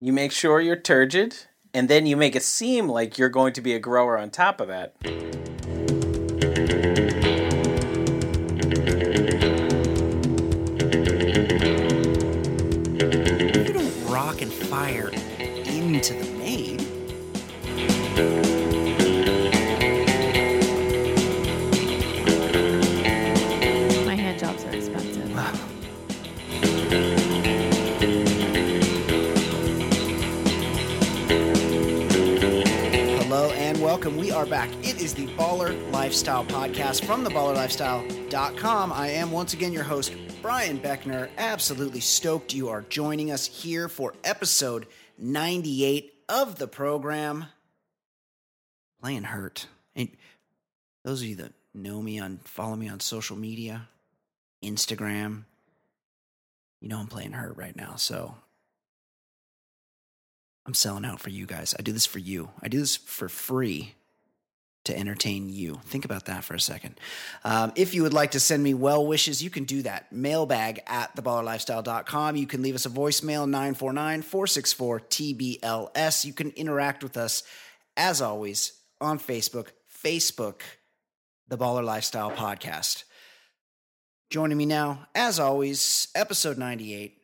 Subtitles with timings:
[0.00, 1.34] You make sure you're turgid,
[1.74, 4.60] and then you make it seem like you're going to be a grower on top
[4.60, 4.94] of that.
[5.02, 5.10] You
[13.72, 16.37] don't rock and fire into the
[34.38, 34.70] are back.
[34.84, 38.92] It is the Baller Lifestyle Podcast from theballerlifestyle.com.
[38.92, 41.28] I am once again your host, Brian Beckner.
[41.36, 44.86] Absolutely stoked you are joining us here for episode
[45.18, 47.46] 98 of the program.
[49.02, 49.66] Playing hurt.
[49.96, 50.08] And
[51.04, 53.88] those of you that know me on follow me on social media,
[54.62, 55.46] Instagram,
[56.80, 57.96] you know I'm playing hurt right now.
[57.96, 58.36] So
[60.64, 61.74] I'm selling out for you guys.
[61.76, 62.50] I do this for you.
[62.62, 63.96] I do this for free
[64.88, 65.80] to entertain you.
[65.84, 66.98] Think about that for a second.
[67.44, 70.10] Um, if you would like to send me well wishes, you can do that.
[70.12, 72.36] Mailbag at theballerlifestyle.com.
[72.36, 76.24] You can leave us a voicemail 949 464 TBLS.
[76.24, 77.42] You can interact with us,
[77.96, 79.68] as always, on Facebook.
[80.04, 80.60] Facebook,
[81.48, 83.04] The Baller Lifestyle Podcast.
[84.30, 87.18] Joining me now, as always, episode 98,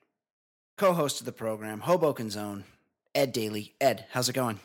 [0.76, 2.64] co host of the program, Hoboken Zone,
[3.14, 3.74] Ed Daly.
[3.80, 4.60] Ed, how's it going?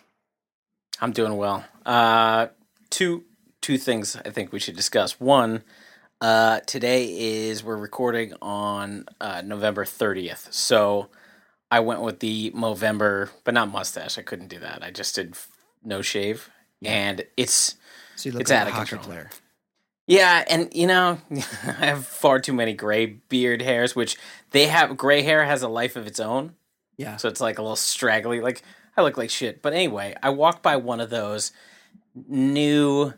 [1.01, 1.63] I'm doing well.
[1.85, 2.47] Uh,
[2.89, 3.23] two
[3.61, 5.19] two things I think we should discuss.
[5.19, 5.63] One,
[6.21, 7.05] uh, today
[7.39, 11.09] is we're recording on uh, November 30th, so
[11.71, 14.17] I went with the Movember, but not mustache.
[14.17, 14.83] I couldn't do that.
[14.83, 15.35] I just did
[15.83, 16.49] no shave,
[16.83, 17.75] and it's
[18.15, 19.03] So you look It's like out a of control.
[19.03, 19.29] player.
[20.07, 24.17] Yeah, and you know, I have far too many gray beard hairs, which
[24.51, 24.97] they have.
[24.97, 26.55] Gray hair has a life of its own,
[26.97, 27.17] Yeah.
[27.17, 28.41] so it's like a little straggly.
[28.41, 28.63] Like
[28.97, 29.61] I look like shit.
[29.61, 31.51] But anyway, I walked by one of those
[32.27, 33.13] new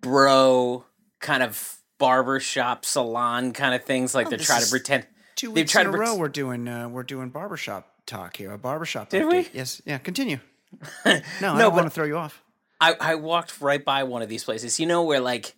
[0.00, 0.84] bro
[1.20, 4.14] kind of barber shop salon kind of things.
[4.14, 5.06] Like Oh, they try to pretend.
[5.36, 7.86] Two They've weeks tried in a to row, ret- we're doing uh, we're doing barbershop
[8.06, 8.52] talk here.
[8.52, 9.08] A barbershop.
[9.10, 9.30] Did update.
[9.30, 9.48] we?
[9.58, 9.80] Yes.
[9.84, 9.98] Yeah.
[9.98, 10.38] Continue.
[11.04, 12.42] No, I No, don't want to throw you off.
[12.80, 14.78] I, I walked right by one of these places.
[14.80, 15.54] You know where like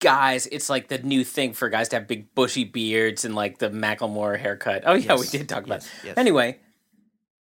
[0.00, 3.58] guys, it's like the new thing for guys to have big bushy beards and like
[3.58, 4.82] the Macklemore haircut.
[4.86, 5.82] Oh yeah, we did talk about.
[5.82, 6.06] yes, it.
[6.08, 6.14] yes.
[6.18, 6.58] Anyway,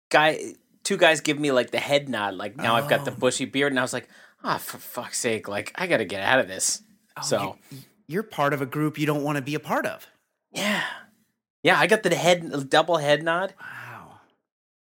[0.10, 2.34] guy, two guys give me like the head nod.
[2.36, 3.16] Like now I've got the Oh.
[3.16, 4.08] bushy beard, and I was like,
[4.46, 5.48] ah, for fuck's sake!
[5.48, 6.82] Like I got to get out of this.
[7.24, 10.08] so you, you're part of a group you don't want to be a part of.
[10.52, 10.84] yeah,
[11.64, 13.54] yeah, I got the head double head nod.
[13.60, 14.20] Wow.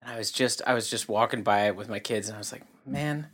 [0.01, 2.40] And I was just I was just walking by it with my kids, and I
[2.40, 3.28] was like, man,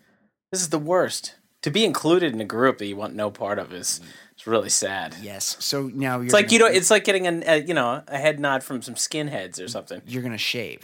[0.51, 1.35] this is the worst.
[1.63, 4.01] To be included in a group that you want no part of is
[4.33, 5.15] it's really sad.
[5.21, 5.55] Yes.
[5.61, 8.03] So now you're It's like gonna, you know, it's like getting an, a you know
[8.07, 10.81] a head nod from some skinheads or something you're gonna shave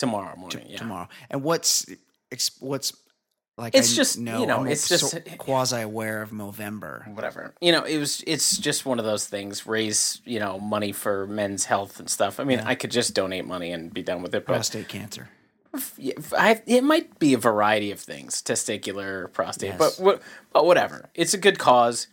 [0.00, 0.66] tomorrow t- morning.
[0.68, 0.78] yeah.
[0.78, 1.08] tomorrow.
[1.30, 1.86] And what's
[2.58, 2.92] what's
[3.56, 3.74] like?
[3.74, 7.06] It's I just, know, you know, I'm it's just- eh, quasi aware of Movember.
[7.14, 7.54] Whatever.
[7.60, 8.22] You know, it was.
[8.26, 9.66] It's just one of those things.
[9.66, 12.40] Raise you know money for men's health and stuff.
[12.40, 12.68] I mean, Yeah.
[12.68, 14.46] I could just donate money and be done with it.
[14.46, 15.28] But Prostate cancer.
[15.96, 19.98] Yeah, I, it might be a variety of things, testicular, prostate, Yes.
[19.98, 20.20] but
[20.52, 21.08] but whatever.
[21.14, 22.08] It's a good cause,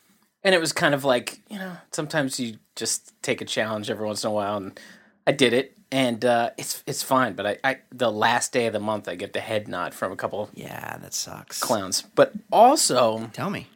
[0.46, 4.06] and it was kind of like you know sometimes you just take a challenge every
[4.08, 4.80] once in a while, and
[5.28, 7.34] I did it, and uh, it's it's fine.
[7.34, 10.12] But I, I the last day of the month I get the head nod from
[10.12, 11.60] a couple Yeah, that sucks.
[11.60, 13.68] clowns, but also Tell me,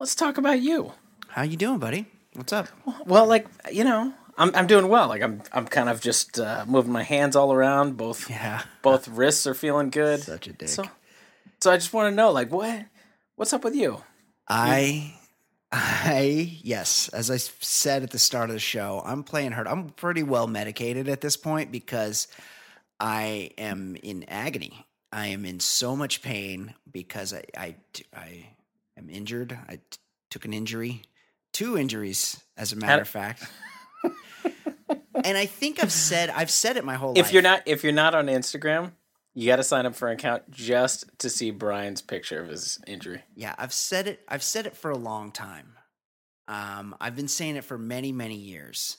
[0.00, 0.92] let's talk about you.
[1.28, 2.06] how you doing, buddy?
[2.34, 2.68] What's up?
[3.06, 5.08] Well, like you know, I'm I'm doing well.
[5.08, 7.96] Like I'm I'm kind of just uh, moving my hands all around.
[7.96, 8.62] Both Yeah.
[8.82, 10.20] both wrists are feeling good.
[10.20, 10.68] Such a dick.
[10.68, 10.84] So,
[11.60, 12.84] so I just want to know, like, what,
[13.36, 14.02] what's up with you?
[14.48, 15.15] I,
[15.78, 19.66] I yes, as I said at the start of the show, I'm playing hurt.
[19.66, 22.28] I'm pretty well medicated at this point because
[22.98, 24.86] I am in agony.
[25.12, 27.74] I am in so much pain because I I,
[28.14, 28.46] I
[28.96, 29.58] am injured.
[29.68, 29.98] I t-
[30.30, 31.02] took an injury,
[31.52, 33.44] two injuries, as a matter of fact.
[35.24, 37.26] and I think I've said I've said it my whole life.
[37.26, 38.92] If you're not, if you're not on Instagram,
[39.36, 42.80] you got to sign up for an account just to see Brian's picture of his
[42.86, 43.22] injury.
[43.34, 44.20] Yeah, I've said it.
[44.26, 45.74] I've said it for a long time.
[46.48, 48.96] Um, I've been saying it for many, many years.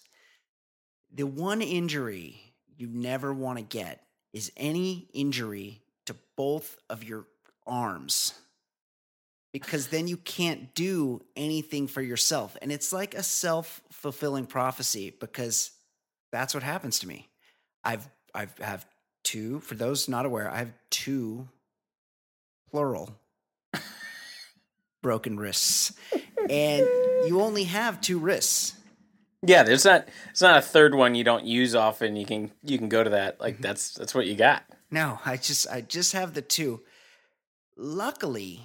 [1.12, 7.26] The one injury you never want to get is any injury to both of your
[7.66, 8.36] arms,
[9.52, 15.12] because then you can't do anything for yourself, and it's like a self fulfilling prophecy
[15.20, 15.72] because
[16.32, 17.28] that's what happens to me.
[17.84, 18.86] I've I've have
[19.28, 19.60] two.
[19.60, 21.50] For those not aware, I have two
[22.72, 23.14] plural
[25.02, 25.94] broken wrists.
[26.50, 26.88] And
[27.28, 28.76] you only have two wrists.
[29.42, 32.16] Yeah, there's not it's not a third one you don't use often.
[32.16, 33.34] You can you can go to that.
[33.34, 33.44] Mm-hmm.
[33.44, 34.64] Like that's that's what you got.
[34.90, 36.82] No, I just I just have the two.
[37.76, 38.62] Luckily,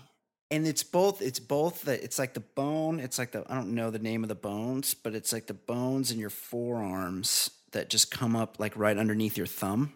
[0.50, 3.74] and it's both it's both the it's like the bone, it's like the I don't
[3.74, 7.90] know the name of the bones, but it's like the bones in your forearms that
[7.90, 9.92] just come up like right underneath your thumb.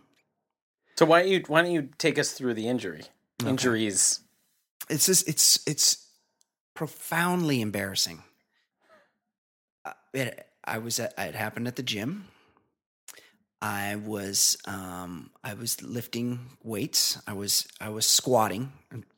[0.98, 3.04] So why don't you why don't you take us through the injury?
[3.42, 3.50] Okay.
[3.50, 4.20] Injuries.
[4.88, 6.06] It's just it's it's
[6.74, 8.22] profoundly embarrassing.
[9.84, 12.28] Uh, It, I was at it happened at the gym.
[13.62, 17.18] I was um, I was lifting weights.
[17.26, 18.72] I was I was squatting,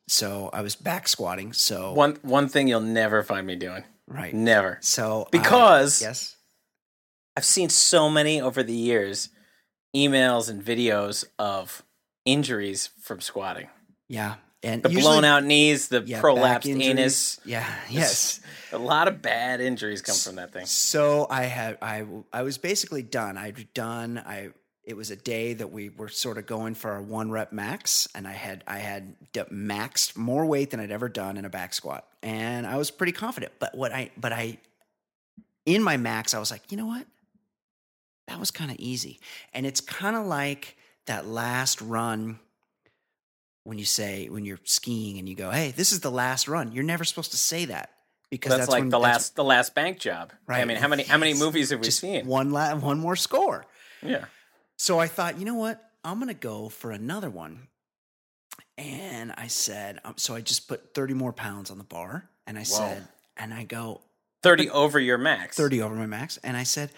[0.06, 1.52] so I was back squatting.
[1.52, 3.84] So One one thing you'll never find me doing.
[4.06, 4.32] right.
[4.34, 4.78] Never.
[4.80, 6.36] So I- Because yes,
[7.36, 9.28] I've seen so many over the years
[9.94, 11.82] emails and videos of
[12.24, 13.68] injuries from squatting.
[14.08, 17.40] yeah, and The usually- blown out knees, the yeah, prolapsed anus.
[17.44, 18.40] Yeah, yes.
[18.72, 20.66] A lot of bad injuries come from that thing.
[20.66, 23.38] So I had I I was basically done.
[23.38, 24.18] I'd done.
[24.18, 24.50] I
[24.84, 28.08] it was a day that we were sort of going for our one rep max,
[28.14, 31.50] and I had I had d- maxed more weight than I'd ever done in a
[31.50, 33.52] back squat, and I was pretty confident.
[33.58, 34.58] But what I but I
[35.64, 37.06] in my max, I was like, you know what,
[38.28, 39.18] that was kind of easy,
[39.52, 40.76] and it's kind of like
[41.06, 42.38] that last run.
[43.64, 46.72] When you say when you're skiing and you go, "Hey, this is the last run,"
[46.72, 47.90] you're never supposed to say that
[48.30, 50.32] because That's, that's, like when, the that's- last the last bank job.
[50.46, 50.60] Right?
[50.62, 52.26] I mean, how many how many movies have we just seen?
[52.26, 53.66] one la- one more score.
[54.02, 54.24] Yeah.
[54.76, 55.82] So I thought, you know what?
[56.04, 57.68] I'm gonna go for another one.
[58.78, 62.56] And I said, um, so I just put 30 more pounds on the bar, and
[62.56, 64.02] I said, and I go
[64.44, 65.56] 30 over your max.
[65.56, 66.90] 30 over my max, and I said,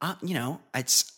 [0.00, 1.12] uh, you know, it's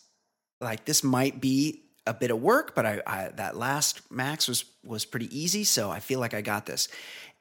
[0.59, 4.65] like this might be a bit of work, but I, I that last max was
[4.83, 6.87] was pretty easy, so I feel like I got this.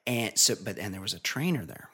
[0.06, 1.90] And so, but and there was a trainer there,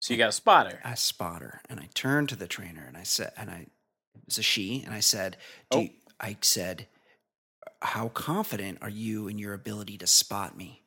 [0.00, 0.80] So you got a spotter.
[0.84, 3.66] a spotter and I turned to the trainer and I said, and I,
[4.14, 5.36] it was a she, and I said,
[5.70, 5.82] Do Oh.
[5.82, 5.90] you,
[6.20, 6.86] I said,
[7.82, 10.82] how confident are you in your ability to spot me?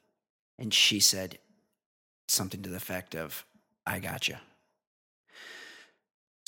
[0.57, 1.39] And she said
[2.27, 3.45] something to the effect of,
[3.85, 4.35] I got you.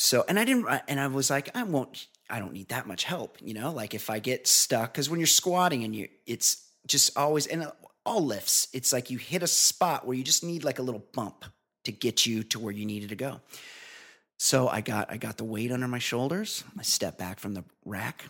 [0.04, 3.04] So, and I didn't, and I was like, I won't, I don't need that much
[3.04, 6.68] help, you know, like if I get stuck, because when you're squatting and you, it's
[6.88, 7.72] just always, and uh,
[8.04, 11.04] all lifts, it's like you hit a spot where you just need like a little
[11.14, 11.46] bump
[11.84, 13.42] to get you to where you needed to go.
[14.40, 16.64] So I got I got the weight under my shoulders.
[16.80, 18.26] I stepped back from the rack,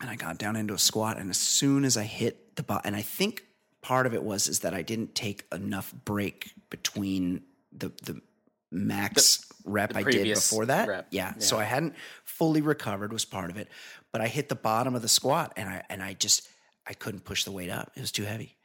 [0.00, 1.18] and I got down into a squat.
[1.18, 3.44] And as soon as I hit the bot, and I think
[3.80, 8.20] part of it was is that I didn't take enough break between the the
[8.72, 10.88] max rep I did before that.
[10.88, 11.34] rep, Yeah.
[11.38, 11.58] So.
[11.58, 11.94] I hadn't
[12.24, 13.68] fully recovered was part of it,
[14.12, 16.48] but I hit the bottom of the squat, and I and I just
[16.86, 17.92] I couldn't push the weight up.
[17.96, 18.56] It was too heavy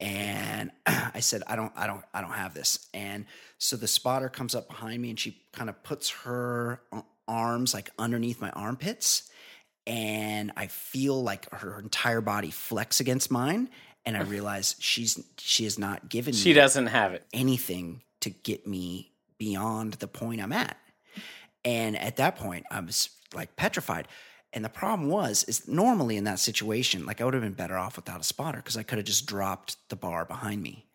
[0.00, 2.88] and I said, I don't, I don't, I don't have this.
[2.92, 3.26] And
[3.58, 6.82] so the spotter comes up behind me and she kind of puts her
[7.28, 9.30] arms like underneath my armpits.
[9.86, 13.68] And I feel like her entire body flex against mine.
[14.06, 17.24] And I realize she's, she has not given She me doesn't have it.
[17.32, 20.76] anything to get me beyond the point I'm at.
[21.64, 24.08] And at that point, I was like petrified.
[24.52, 27.76] And the problem was, is normally in that situation, like I would have been better
[27.76, 30.86] off without a spotter because I could have just dropped the bar behind me.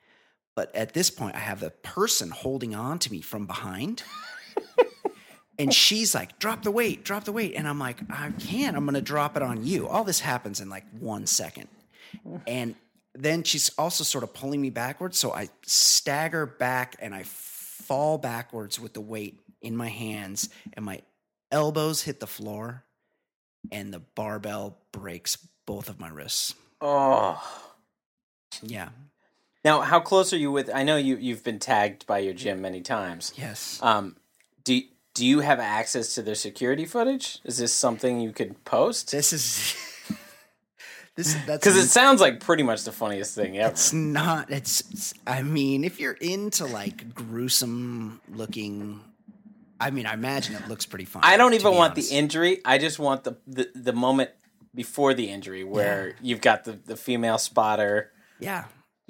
[0.55, 4.03] But at this point, I have the person holding on to me from behind.
[5.59, 7.53] and she's like, drop the weight, drop the weight.
[7.55, 8.77] And I'm like, I can't.
[8.77, 9.87] I'm going to drop it on you.
[9.87, 11.67] All this happens in like one second.
[12.47, 12.75] And
[13.13, 15.17] then she's also sort of pulling me backwards.
[15.17, 17.23] So I stagger back and I
[17.89, 21.01] fall backwards with the weight in my hands, and my
[21.51, 22.83] elbows hit the floor,
[23.71, 26.53] and the barbell breaks both of my wrists.
[26.81, 27.43] Oh.
[28.61, 28.89] Yeah.
[29.65, 32.61] Now, how close are you with I know you you've been tagged by your gym
[32.61, 33.33] many times.
[33.35, 33.79] Yes.
[33.81, 34.15] Um
[34.63, 34.81] do
[35.15, 37.39] do you have access to their security footage?
[37.43, 39.11] Is this something you could post?
[39.11, 39.75] This is.
[41.19, 43.71] this that's Cuz it sounds like pretty much the funniest thing ever.
[43.71, 44.49] It's not.
[44.49, 45.13] It's, it's.
[45.27, 49.01] I mean, if you're into like gruesome looking,
[49.79, 51.21] I mean, I imagine it looks pretty fun.
[51.25, 52.09] I don't even want honest.
[52.09, 52.61] the injury.
[52.63, 54.29] I just want the the, the moment
[54.73, 58.11] before the injury where you've got the, the female spotter.
[58.39, 58.65] Yeah.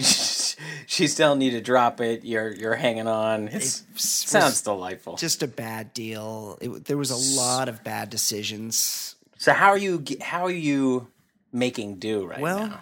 [0.88, 2.26] She's telling you to drop it.
[2.26, 3.50] You're you're hanging on.
[3.50, 5.18] It's, was sounds delightful.
[5.18, 6.58] Just a bad deal.
[6.60, 9.16] It, there was a lot of bad decisions.
[9.38, 11.08] so how are you how are you
[11.52, 12.82] making do right Well, now?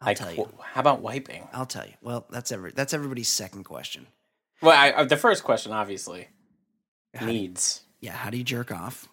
[0.00, 0.48] I'll tell you.
[0.62, 1.48] how about wiping?
[1.52, 1.94] I'll tell you.
[2.02, 2.72] Well, that's every.
[2.72, 4.06] That's everybody's second question.
[4.62, 6.28] Well, I, uh, the first question obviously
[7.14, 7.82] How do- needs.
[8.00, 8.12] yeah.
[8.12, 9.08] How do you jerk off?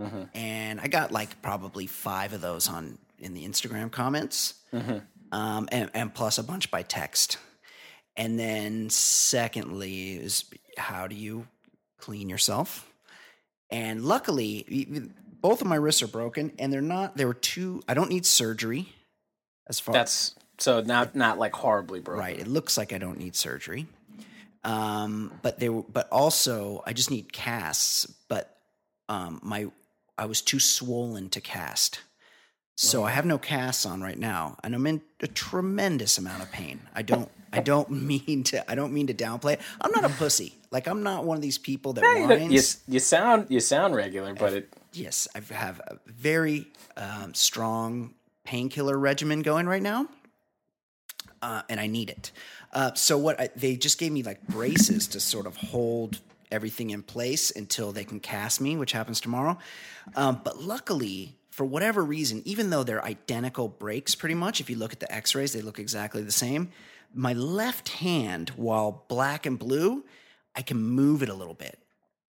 [0.00, 0.28] Mhm.
[0.34, 5.06] And I got like probably five of those on in the Instagram comments, Mhm.
[5.32, 7.38] um, and, and plus a bunch by text.
[8.16, 10.44] And then secondly is
[10.78, 11.46] how do you
[11.98, 12.90] clean yourself?
[13.70, 14.64] And luckily,
[15.44, 17.18] both of my wrists are broken, and they're not.
[17.18, 17.82] They were too.
[17.86, 18.94] I don't need surgery.
[19.68, 22.20] As far That's so not not like horribly broken.
[22.20, 23.86] right, it looks like I don't need surgery.
[24.64, 28.06] Um, but they were, but also I just need casts.
[28.26, 28.56] But
[29.10, 29.66] um, my
[30.16, 32.00] I was too swollen to cast,
[32.74, 36.50] so I have no casts on right now, and I'm in a tremendous amount of
[36.52, 36.80] pain.
[36.94, 37.30] I don't.
[37.52, 38.70] I don't mean to.
[38.70, 39.60] I don't mean to downplay it.
[39.78, 40.54] I'm not a pussy.
[40.70, 42.80] Like I'm not one of these people that whines.
[42.86, 48.14] you, you sound you sound regular, but it Yes, I have a very um, strong
[48.44, 50.06] painkiller regimen going right now,
[51.42, 52.30] uh, and I need it.
[52.72, 56.20] Uh, so what I, they just gave me like braces to sort of hold
[56.52, 59.58] everything in place until they can cast me, which happens tomorrow.
[60.14, 64.76] Um, but luckily, for whatever reason, even though they're identical breaks, pretty much, if you
[64.76, 66.70] look at the X-rays, they look exactly the same.
[67.12, 70.04] My left hand, while black and blue,
[70.54, 71.80] I can move it a little bit,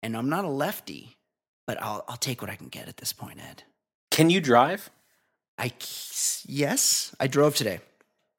[0.02, 1.17] and I'm not a lefty
[1.68, 3.62] but I'll I'll take what I can get at this point, Ed.
[4.10, 4.90] can you drive?
[5.58, 5.70] I
[6.46, 7.80] yes, I drove today.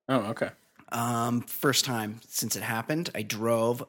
[0.10, 0.50] Oh, okay.
[0.92, 3.84] Um, first time since it happened, I drove,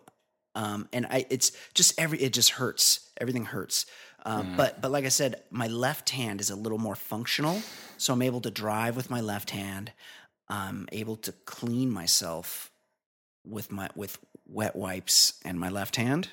[0.55, 3.11] um, and I it's just every it just hurts.
[3.21, 3.87] Everything hurts.
[4.27, 7.63] Um, But but like I said, my left hand is a little more functional,
[7.97, 9.93] so I'm able to drive with my left hand.
[10.49, 12.71] I'm able to clean myself
[13.47, 16.29] with my with wet wipes and my left hand.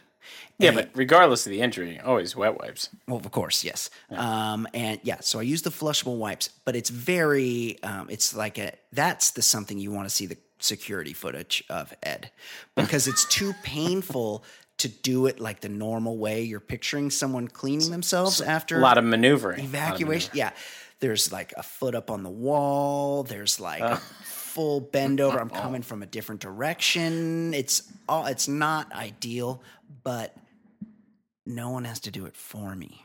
[0.59, 2.89] Yeah, And- but regardless of the injury, always wet wipes.
[3.07, 3.89] Well, of course, yes.
[4.09, 8.57] Um, and yeah, so I use the flushable wipes, but it's very, um, it's like
[8.57, 12.31] a, that's the something you want to see the security footage of Ed
[12.75, 14.43] because it's too painful
[14.79, 18.97] to do it like the normal way you're picturing someone cleaning themselves after A lot
[18.97, 19.57] of maneuvering.
[19.59, 20.31] Lot of evacuation.
[20.35, 20.51] Yeah.
[20.99, 23.21] There's like a foot up on the wall.
[23.23, 24.01] There's like a
[24.57, 25.39] full bend over.
[25.39, 27.53] I'm coming from a different direction.
[27.53, 29.61] It's all, it's not ideal,
[30.03, 30.35] but
[31.45, 33.03] no one has to do it for me.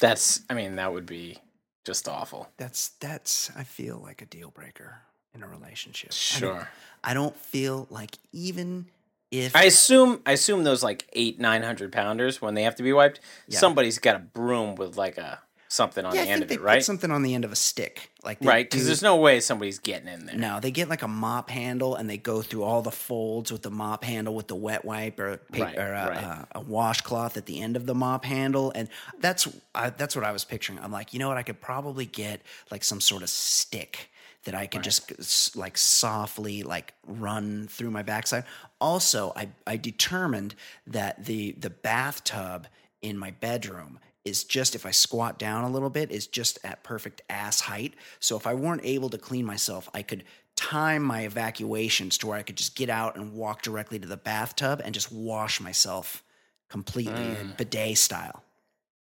[0.00, 1.38] That's, I mean, that would be
[1.86, 2.48] just awful.
[2.56, 4.98] That's that's I feel like a deal breaker
[5.34, 6.10] in a relationship.
[6.10, 6.68] I don't- Sure.
[7.04, 8.86] I don't feel like even
[9.30, 12.82] if I assume, I assume those like eight, nine hundred pounders when they have to
[12.82, 13.58] be wiped, Yeah.
[13.60, 15.38] somebody's got a broom with like a
[15.70, 16.84] something on yeah, the end of it, right?
[16.84, 20.08] something on the end of a stick, like Right, because there's no way somebody's getting
[20.08, 20.36] in there.
[20.36, 23.62] No, they get like a mop handle and they go through all the folds with
[23.62, 26.24] the mop handle with the wet wipe or, pa- Right, or a, right.
[26.24, 28.88] a, a washcloth at the end of the mop handle, and
[29.20, 30.80] that's I, that's what I was picturing.
[30.80, 31.36] I'm like, you know what?
[31.36, 34.10] I could probably get like some sort of stick
[34.44, 38.44] that I could just like softly like run through my backside.
[38.80, 40.56] Also, I I determined
[40.88, 42.66] that the the bathtub
[43.02, 46.82] in my bedroom is just if I squat down a little bit is just at
[46.82, 47.94] perfect ass height.
[48.18, 50.24] So if I weren't able to clean myself, I could
[50.56, 54.16] time my evacuations to where I could just get out and walk directly to the
[54.18, 56.22] bathtub and just wash myself
[56.68, 58.44] completely bidet style.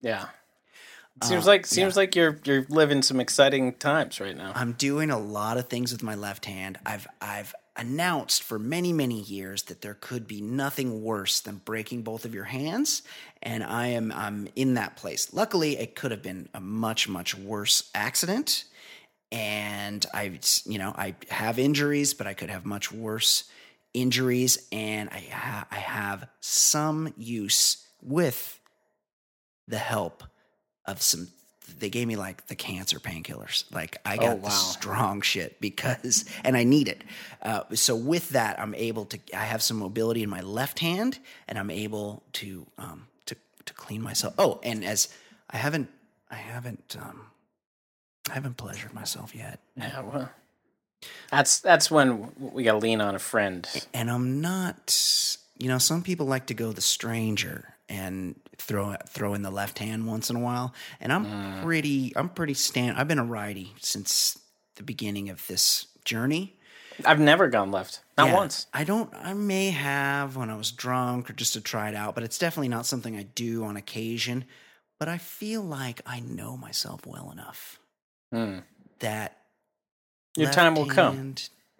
[0.01, 0.27] Yeah.
[1.17, 4.53] It seems Uh, like seems like you're you're living some exciting times right now.
[4.55, 6.79] I'm doing a lot of things with my left hand.
[6.85, 12.03] I've I've announced for many many years that there could be nothing worse than breaking
[12.03, 13.01] both of your hands,
[13.43, 15.33] and I am I'm in that place.
[15.33, 18.65] Luckily, it could have been a much much worse accident,
[19.31, 23.45] and I you know I have injuries, but I could have much worse
[23.93, 28.59] injuries, and I ha- I have some use with
[29.67, 30.23] the help
[30.85, 31.27] of some
[31.79, 33.63] they gave me like the cancer painkillers.
[33.73, 37.03] Like i got Oh, the strong shit because and i need it.
[37.41, 41.17] Uh, so with that i'm able to i have some mobility in my left hand
[41.47, 43.07] and i'm able to um
[43.65, 44.33] to clean myself.
[44.37, 45.09] Oh and as
[45.49, 45.89] i haven't
[46.29, 47.27] i haven't um
[48.29, 49.59] i haven't pleasured myself yet.
[49.75, 50.29] Yeah, well,
[51.31, 53.67] that's that's when we got to lean on a friend.
[53.93, 59.33] and i'm not you know some people like to go the stranger and throw throw
[59.33, 60.73] in the left hand once in a while.
[60.99, 64.37] And i'm pretty i'm pretty stand i've been a righty since
[64.75, 66.55] the beginning of this journey
[67.05, 68.67] I've never gone left, not Yeah, once.
[68.73, 72.15] i don't i may have when i was drunk or just to try it out
[72.15, 74.45] but it's definitely not something i do on occasion
[74.99, 77.79] but i feel like i know myself well enough
[78.31, 78.59] Hmm.
[78.99, 79.37] that
[80.37, 81.35] Your time will come.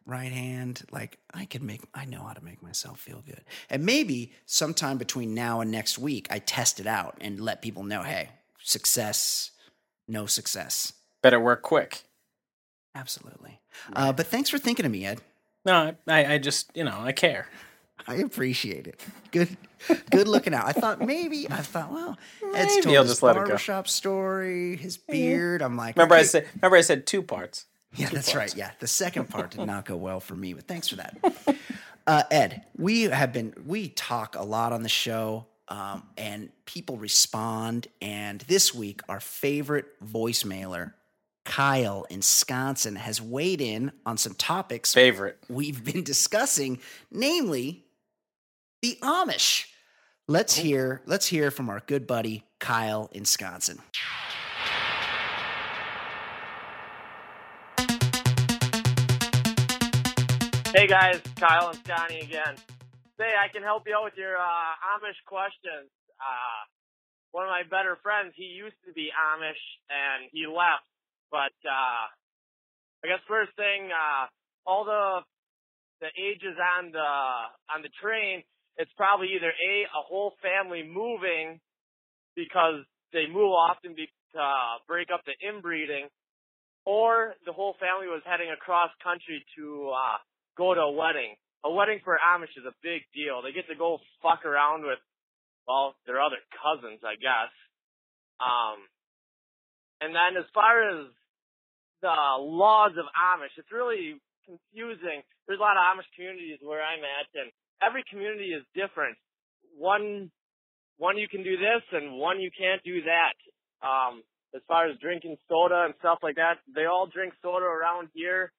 [0.06, 3.44] Right hand, like I can make, I know how to make myself feel good.
[3.70, 7.84] And maybe sometime between now and next week, I test it out and let people
[7.84, 8.30] know, hey,
[8.62, 9.52] success,
[10.08, 10.92] no success.
[11.22, 12.04] Better work quick.
[12.96, 13.60] Absolutely.
[13.94, 15.22] Uh, but thanks for thinking of me, Ed.
[15.66, 17.48] No, I, I, just you know I care.
[18.08, 19.00] I appreciate it.
[19.32, 19.56] Good,
[20.10, 20.66] good looking out.
[20.66, 22.18] I thought maybe I thought, well,
[22.56, 25.62] Ed's Maybe told I'll his just let barbershop story, his beard.
[25.62, 27.66] I'm like, Remember I said remember I said two parts.
[27.96, 28.56] Yeah, that's right.
[28.56, 31.18] Yeah, the second part did not go well for me, but thanks for that.
[32.08, 36.98] Uh, Ed, we have been we talk a lot on the show um, and people
[36.98, 37.88] respond.
[38.02, 40.94] And this week, our favorite voicemailer,
[41.52, 45.38] Kyle in Wisconsin, has weighed in on some topics Favorite.
[45.50, 46.80] we've been discussing,
[47.12, 47.84] namely
[48.82, 49.66] the Amish.
[50.30, 53.80] Let's hear let's hear from our good buddy Kyle in Wisconsin.
[60.74, 62.56] Hey guys, Kyle and Scotty again.
[63.20, 65.92] Say, I can help you out with your uh, Amish questions.
[66.18, 66.62] Uh,
[67.34, 70.86] one of my better friends, he used to be Amish and he left.
[71.32, 72.06] But uh,
[73.02, 74.28] I guess first thing, uh,
[74.68, 75.24] all the
[76.04, 77.12] the ages on the
[77.72, 78.44] on the train,
[78.78, 81.60] it's probably either a a whole family moving
[82.36, 82.84] because
[83.14, 84.44] they move often be, to
[84.88, 86.08] break up the inbreeding,
[86.86, 90.18] or the whole family was heading across country to uh,
[90.58, 91.36] go to a wedding.
[91.64, 93.44] A wedding for Amish is a big deal.
[93.44, 94.98] They get to go fuck around with,
[95.68, 97.54] well, their other cousins, I guess.
[98.42, 98.82] Um,
[100.02, 101.14] and then as far as
[102.02, 105.22] the laws of Amish, it's really confusing.
[105.48, 109.18] There's a lot of Amish communities where I'm at, and every community is different.
[109.78, 110.32] One,
[110.98, 113.36] one you can do this, and one you can't do that.
[113.86, 118.10] Um, as far as drinking soda and stuff like that, they all drink soda around
[118.14, 118.52] here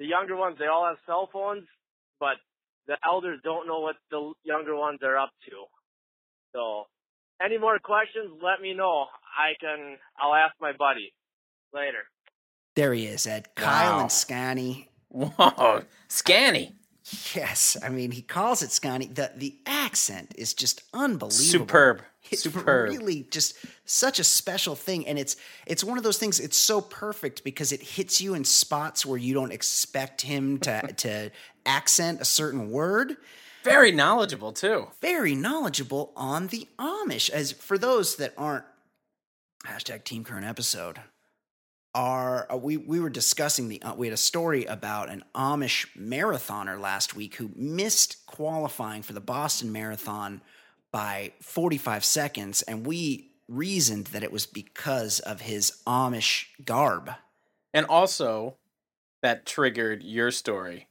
[0.00, 1.68] the younger ones, they all have cell phones,
[2.18, 2.40] but
[2.88, 5.68] the elders don't know what the younger ones are up to.
[6.56, 6.84] So,
[7.44, 9.06] any more questions, let me know.
[9.36, 11.12] I can, I'll ask my buddy
[11.72, 12.08] later.
[12.76, 13.48] There he is, Ed.
[13.54, 14.00] Kyle Wow.
[14.02, 14.88] and Scanny.
[15.08, 16.74] Whoa, Scanny.
[17.34, 19.06] Yes, I mean he calls it Scotty.
[19.06, 21.30] The the accent is just unbelievable.
[21.32, 22.02] Superb.
[22.30, 22.90] It's Superb.
[22.90, 25.34] really just such a special thing, and it's
[25.66, 26.38] it's one of those things.
[26.38, 30.80] It's so perfect because it hits you in spots where you don't expect him to
[30.98, 31.30] to
[31.66, 33.16] accent a certain word.
[33.64, 34.86] Very knowledgeable too.
[35.00, 37.28] Very knowledgeable on the Amish.
[37.30, 38.64] As for those that aren't
[39.66, 41.00] hashtag Team Current episode,
[41.94, 45.86] are uh, we we were discussing the uh, we had a story about an Amish
[45.96, 50.40] marathoner last week who missed qualifying for the Boston Marathon
[50.92, 57.10] by 45 seconds and we reasoned that it was because of his Amish garb.
[57.74, 58.56] And also,
[59.22, 60.88] that triggered your story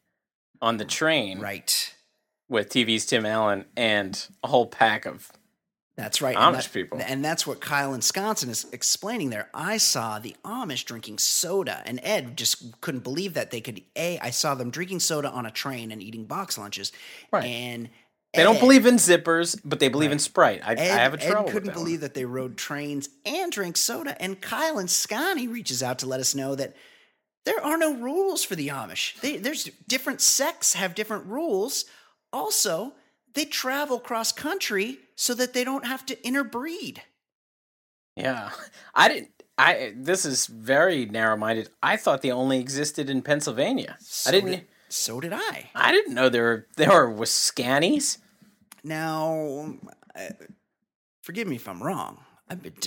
[0.62, 1.95] on the train Right.
[2.49, 5.31] with TV's Tim Allen and a whole pack of.
[5.99, 6.35] That's right.
[6.35, 6.99] Amish and that- people.
[7.01, 9.49] And that's what Kyle in Wisconsin is explaining there.
[9.53, 13.81] I saw the Amish drinking soda, and Ed just couldn't believe that they could.
[13.95, 16.91] A, I saw them drinking soda on a train and eating box lunches.
[17.31, 17.43] Right.
[17.45, 17.89] And
[18.33, 20.62] They don't believe in zippers, but they believe in Sprite.
[20.63, 21.83] I, I Ed, have a trouble Ed couldn't that one.
[21.83, 24.15] believe that they rode trains and drank soda.
[24.21, 26.75] And Kyle and Scotty reaches out to let us know that
[27.45, 29.19] there are no rules for the Amish.
[29.21, 31.85] They, there's different sects have different rules.
[32.31, 32.93] Also,
[33.33, 37.03] they travel cross country so that they don't have to interbreed.
[38.15, 38.51] Yeah,
[38.95, 39.32] I didn't.
[39.58, 41.69] I this is very narrow minded.
[41.84, 43.97] I thought they only existed in Pennsylvania.
[43.99, 44.51] So I didn't.
[44.51, 45.71] Did, so did I.
[45.75, 48.17] I didn't know there were there were Wiscanis.
[48.82, 49.75] Now,
[50.15, 50.29] uh,
[51.21, 52.23] forgive me if I'm wrong.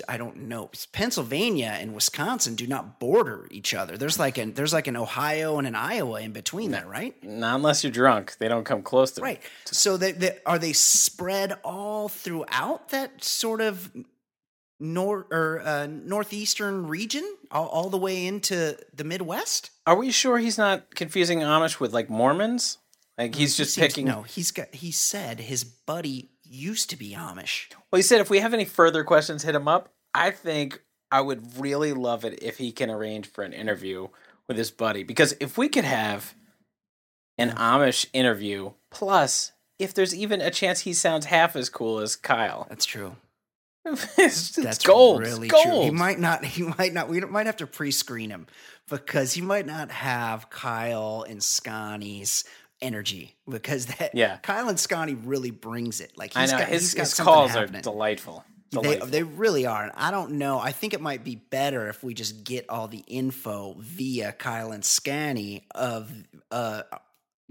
[0.09, 0.71] I, don't know.
[0.93, 3.97] Pennsylvania and Wisconsin do not border each other.
[3.97, 7.15] There's like an there's like an Ohio and an Iowa in between there, right?
[7.23, 9.21] Not unless you're drunk, they don't come close to.
[9.23, 9.41] Right.
[9.67, 13.93] So they, they are they spread all throughout that sort of
[14.81, 19.71] nor or uh, northeastern region, all, all the way into the Midwest.
[19.87, 22.79] Are we sure he's not confusing Amish with like Mormons?
[23.17, 24.07] Like he's just Seems- picking.
[24.07, 24.75] No, he's got.
[24.75, 27.73] He said his buddy used to be Amish.
[27.91, 29.93] Well, he said if we have any further questions, hit him up.
[30.15, 34.09] I think I would really love it if he can arrange for an interview
[34.49, 35.03] with his buddy.
[35.03, 36.35] Because if we could have
[37.39, 42.17] an Amish interview, plus if there's even a chance he sounds half as cool as
[42.17, 43.17] Kyle, That's true.
[43.85, 45.21] it's, That's gold.
[45.23, 45.71] Really it's true.
[45.71, 45.85] gold.
[45.85, 46.45] He might not.
[46.53, 47.09] He might not.
[47.09, 48.47] We might have to pre-screen him
[48.89, 52.45] because he might not have Kyle and Scotty's
[52.83, 54.15] energy because that.
[54.15, 54.37] Yeah.
[54.39, 56.13] Kyle and Scotty really brings it.
[56.17, 57.83] Like I know got, his, he's got his calls are happening.
[57.83, 58.45] delightful.
[58.73, 59.83] They, they really are.
[59.83, 60.59] And I don't know.
[60.59, 64.73] I think it might be better if we just get all the info via Kyle
[64.73, 66.11] and Scanny of
[66.51, 66.83] uh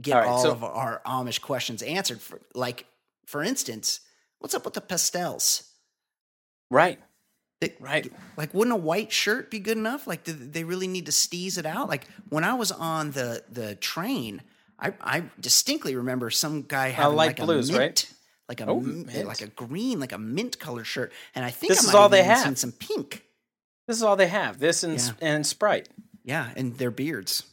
[0.02, 2.22] get All right, all so- of our Amish questions answered.
[2.22, 2.86] For like,
[3.28, 4.00] for instance,
[4.40, 5.64] what's up with the pastels?
[6.70, 7.00] right.
[7.60, 8.12] They- Right.
[8.38, 10.08] Like, wouldn't a white shirt be good enough?
[10.08, 11.88] Like, do they really need to steeze it out?
[11.88, 14.42] Like, when I was on the the train,
[14.82, 18.14] I, I distinctly remember some guy having light like blues, a mint, right?
[18.50, 18.84] like a Oh,
[19.26, 22.02] like a green, like a mint colored shirt, and I think This I is all
[22.04, 22.44] have they have.
[22.44, 23.24] seen some pink.
[23.88, 24.60] This is all they have.
[24.60, 25.12] This and Yeah.
[25.22, 25.90] and Sprite.
[26.24, 27.44] Yeah, and their beards.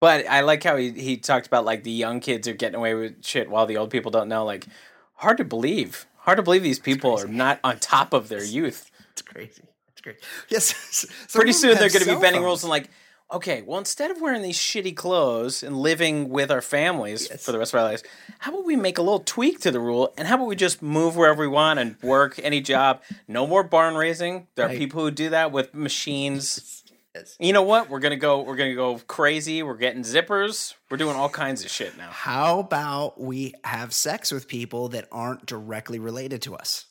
[0.00, 2.94] But I like how he, he talked about like the young kids are getting away
[2.94, 4.44] with shit while the old people don't know.
[4.44, 4.66] Like,
[5.14, 6.06] hard to believe.
[6.18, 8.90] Hard to believe these people are not on top of their youth.
[9.12, 9.62] It's crazy.
[9.92, 10.18] It's crazy.
[10.48, 11.06] Yes.
[11.32, 12.44] Pretty soon they're going to be bending phones.
[12.44, 12.90] rules and like,
[13.34, 17.44] okay, well, instead of wearing these shitty clothes and living with our families Yes.
[17.44, 18.02] for the rest of our lives,
[18.38, 20.80] how about we make a little tweak to the rule and how about we just
[20.82, 23.02] move wherever we want and work any job?
[23.28, 24.46] No more barn raising.
[24.54, 24.78] There are Right.
[24.78, 26.82] people who do that with machines.
[27.14, 27.36] Yes.
[27.38, 27.88] You know what?
[27.90, 28.40] We're gonna go.
[28.40, 29.62] We're gonna go crazy.
[29.62, 30.74] We're getting zippers.
[30.90, 32.10] We're doing all kinds of shit now.
[32.10, 36.86] How about we have sex with people that aren't directly related to us?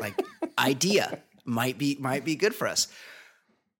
[0.00, 0.14] Like
[0.58, 2.86] idea might be might be good for us.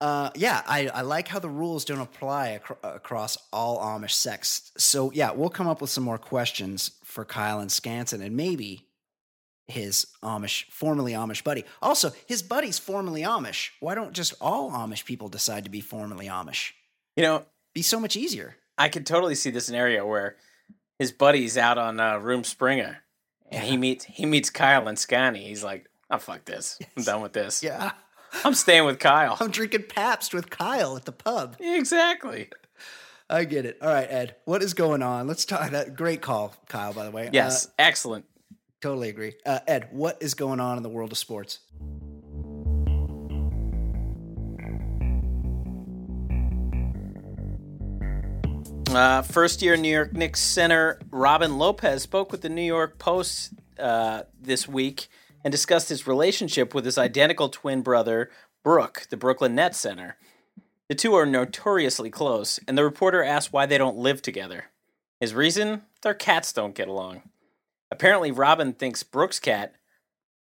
[0.00, 4.70] Uh, yeah, I, I like how the rules don't apply acro- across all Amish sects.
[4.76, 8.82] So yeah, we'll come up with some more questions for Kyle and Scanson, and maybe
[9.68, 11.64] his Amish, formerly Amish buddy.
[11.80, 13.70] Also, his buddy's formerly Amish.
[13.80, 16.72] Why don't just all Amish people decide to be formerly Amish?
[17.16, 18.56] You know, Be so much easier.
[18.78, 20.36] I could totally see this scenario where
[20.98, 22.96] his buddy's out on uh, Rumspringa,
[23.50, 25.44] and he meets he meets Kyle and Scotty.
[25.44, 26.78] He's like, "Oh fuck this!
[26.96, 27.62] I'm done with this.
[27.62, 27.92] Yeah,
[28.44, 31.56] I'm staying with Kyle." I'm drinking Pabst with Kyle at the pub.
[31.60, 32.48] exactly.
[33.28, 33.78] I get it.
[33.82, 35.26] All right, Ed, what is going on?
[35.26, 35.70] Let's talk.
[35.72, 36.92] That great call, Kyle.
[36.92, 38.24] By the way, Yes, Uh, excellent.
[38.80, 39.34] totally agree.
[39.44, 41.58] Uh, Ed, what is going on in the world of sports?
[48.88, 53.52] Uh, first year New York Knicks center Robin Lopez spoke with the New York Post
[53.78, 55.08] uh, this week
[55.46, 58.30] and discussed his relationship with his identical twin brother,
[58.64, 60.16] Brooke, the Brooklyn Nets center.
[60.88, 64.64] The two are notoriously close, and the reporter asked why they don't live together.
[65.20, 65.82] His reason?
[66.02, 67.22] Their cats don't get along.
[67.92, 69.76] Apparently, Robin thinks Brooke's cat,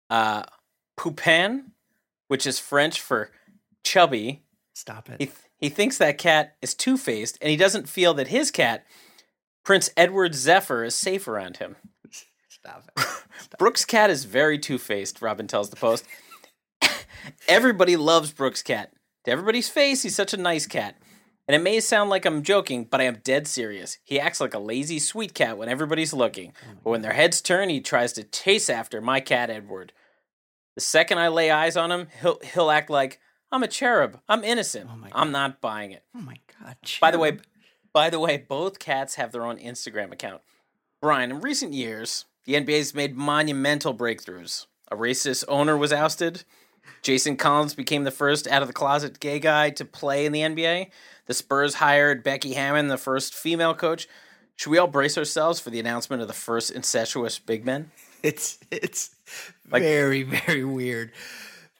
[0.09, 0.45] uh,
[0.97, 1.73] Poupin,
[2.29, 3.33] which is French for
[3.83, 5.19] chubby, Stop he, it.
[5.19, 8.87] th- he thinks that cat is two faced, and he doesn't feel that his cat,
[9.65, 11.75] Prince Edward Zephyr, is safe around him.
[12.65, 13.05] Stop it.
[13.59, 16.05] Brooks' cat is very two faced, Robin tells the Post.
[17.49, 18.93] Everybody loves Brooks' cat.
[19.25, 20.97] To everybody's face, he's such a nice cat.
[21.49, 23.99] And it may sound like I'm joking, but I am dead serious.
[24.05, 26.53] He acts like a lazy, sweet cat when everybody's looking.
[26.85, 29.93] But when their heads turn, he tries to chase after my cat, Edward.
[30.77, 33.19] The second I lay eyes on him, he'll, he'll act like,
[33.51, 34.21] I'm a cherub.
[34.29, 34.89] I'm innocent.
[34.89, 36.05] Oh I'm not buying it.
[36.17, 36.77] Oh my god.
[37.01, 37.39] By the way,
[37.93, 40.43] by the way, both cats have their own Instagram account.
[41.01, 44.67] Brian, in recent years, the NBA's made monumental breakthroughs.
[44.91, 46.45] A racist owner was ousted.
[47.03, 50.41] Jason Collins became the first out of the closet gay guy to play in the
[50.41, 50.91] NBA.
[51.27, 54.09] The Spurs hired Becky Hammon, the first female coach.
[54.57, 57.91] Should we all brace ourselves for the announcement of the first incestuous big men?
[58.23, 59.11] it's it's
[59.71, 61.13] Like- very very weird.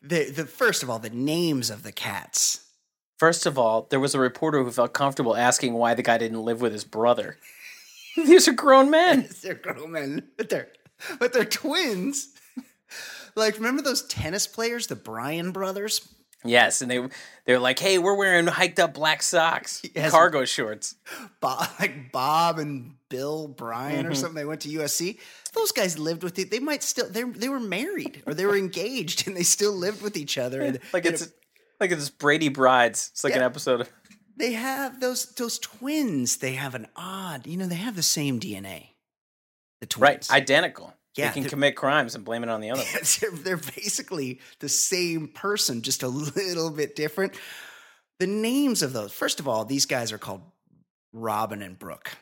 [0.03, 2.61] The the first of all, the names of the cats.
[3.19, 6.43] First of all, there was a reporter who felt comfortable asking why the guy didn't
[6.45, 7.37] live with his brother.
[8.17, 9.29] These are grown men.
[9.43, 10.69] They're grown men, but they're
[11.19, 12.29] but they're twins.
[13.35, 16.07] Like remember those tennis players, the Bryan brothers?
[16.45, 17.09] Yes, and they
[17.47, 20.11] they're like, "Hey, we're wearing hiked up black socks, Yes.
[20.11, 20.97] cargo shorts."
[21.41, 24.13] Bob, like Bob and Bill Bryan Mm-hmm.
[24.13, 24.35] or something.
[24.35, 25.19] They went to USC.
[25.55, 26.51] Those guys lived with it.
[26.51, 30.03] They might still they they were married or they were engaged and they still lived
[30.03, 30.61] with each other.
[30.61, 31.29] And Like and it's
[31.81, 33.09] like it's Brady Brides.
[33.13, 33.91] It's like an episode of
[34.37, 36.39] they have those those twins.
[36.39, 38.89] They have an odd, you know, they have the same DNA.
[39.81, 40.95] The twins, right, identical.
[41.17, 42.83] Yeah, they can commit crimes and blame it on the other.
[43.21, 47.35] they're, they're basically the same person, just a little bit different.
[48.19, 50.43] The names of those, first of all, these guys are called
[51.13, 52.13] Robin and Brooke.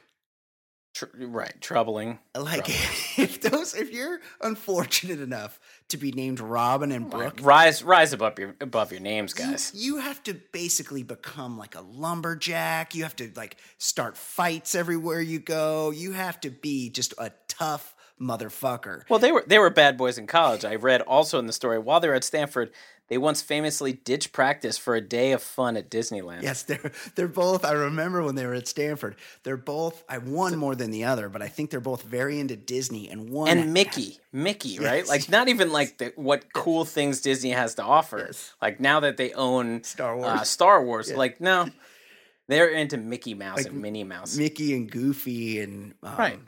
[0.95, 2.19] Tr- right, troubling.
[2.37, 2.89] Like Troubling.
[3.17, 8.39] if those, if you're unfortunate enough to be named Robin and Brooke, Rise, rise above
[8.39, 9.73] your above your names, you- guys.
[9.75, 12.95] You, have to basically become like a lumberjack.
[12.95, 15.91] You have to like start fights everywhere you go.
[15.91, 19.03] You have to be just a tough motherfucker.
[19.09, 20.65] Well, they were they were bad boys in college.
[20.65, 22.71] I read also in the story while they were at Stanford,
[23.11, 26.43] they once famously ditched practice for a day of fun at Disneyland.
[26.43, 27.65] Yes, they're they're both.
[27.65, 29.17] I remember when they were at Stanford.
[29.43, 30.03] They're both.
[30.09, 33.11] I one more than the other, but I think they're both very into Disney.
[33.11, 34.99] And one and Mickey, Mickey, right?
[34.99, 35.09] Yes.
[35.09, 38.19] Like not even like the, what cool things Disney has to offer.
[38.27, 38.55] Yes.
[38.63, 40.41] Like now that they own Star Wars.
[40.41, 41.17] uh, Star Wars, Yeah.
[41.17, 41.69] like no,
[42.49, 46.39] they're into Mickey Mouse Like and Minnie Mouse, Mickey and Goofy and um, Right.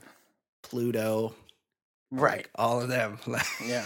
[0.62, 1.34] Pluto,
[2.12, 2.46] right?
[2.54, 3.18] all of them.
[3.26, 3.84] Like, Yeah.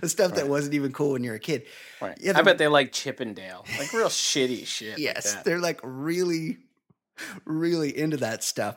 [0.00, 1.66] the stuff that wasn't even cool when you were a kid.
[2.00, 2.16] Right.
[2.20, 4.98] Yeah, I bet they like Chippendale, like real shitty shit.
[4.98, 5.44] Yes, that.
[5.44, 6.58] they're like really,
[7.44, 8.76] really into that stuff.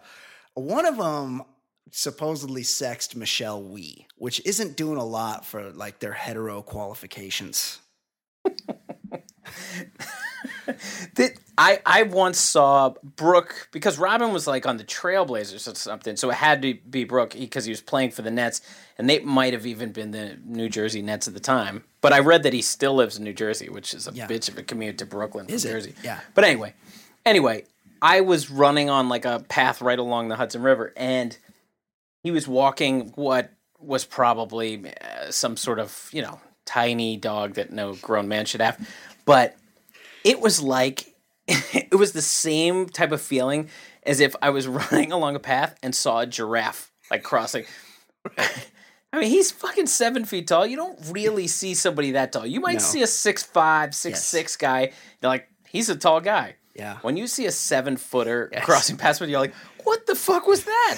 [0.53, 1.43] One of them
[1.91, 7.79] supposedly sexed Michelle Wie, which isn't doing a lot for like their hetero qualifications.
[11.15, 16.15] That- I I once saw Brooke because Robin was like on the Trailblazers or something,
[16.15, 18.61] so it had to be Brooke because he was playing for the Nets,
[18.97, 21.83] and they might have even been the New Jersey Nets at the time.
[21.99, 24.25] But I read that he still lives in New Jersey, which is a Yeah.
[24.27, 25.71] bitch of a commute to Brooklyn from Is it?
[25.71, 25.95] Jersey.
[26.01, 26.21] Yeah.
[26.33, 26.73] But anyway,
[27.25, 27.65] anyway,
[28.01, 31.37] I was running on like a path right along the Hudson River, and
[32.23, 37.69] he was walking what was probably uh, some sort of you know tiny dog that
[37.73, 38.79] no grown man should have,
[39.25, 39.57] but
[40.23, 41.08] it was like
[41.73, 43.69] it was the same type of feeling
[44.03, 47.65] as if I was running along a path and saw a giraffe like crossing.
[49.11, 50.67] I mean, he's fucking seven feet tall.
[50.67, 52.45] You don't really see somebody that tall.
[52.45, 52.79] You might No.
[52.79, 54.25] see a six five, six Yes.
[54.25, 54.91] six guy.
[55.21, 56.55] You're like, he's a tall guy.
[56.75, 56.97] Yeah.
[57.01, 58.63] When you see a seven footer Yes.
[58.65, 60.97] crossing past me, you're like, what the fuck was that?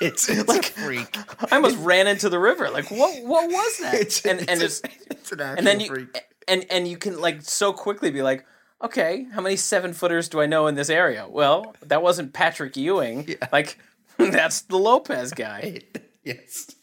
[0.00, 1.16] It's, it's Like- a freak.
[1.50, 2.68] I almost ran into the river.
[2.70, 3.24] Like, what?
[3.24, 3.94] What was that?
[3.94, 6.18] It's, and and it's, it's it's and then you freak.
[6.46, 8.44] and and you can like so quickly be like,
[8.82, 11.26] okay, how many seven footers do I know in this area?
[11.28, 13.36] Well, that wasn't Patrick Ewing.
[13.52, 13.78] Like,
[14.18, 15.80] that's the Lopez guy.
[16.24, 16.74] yes.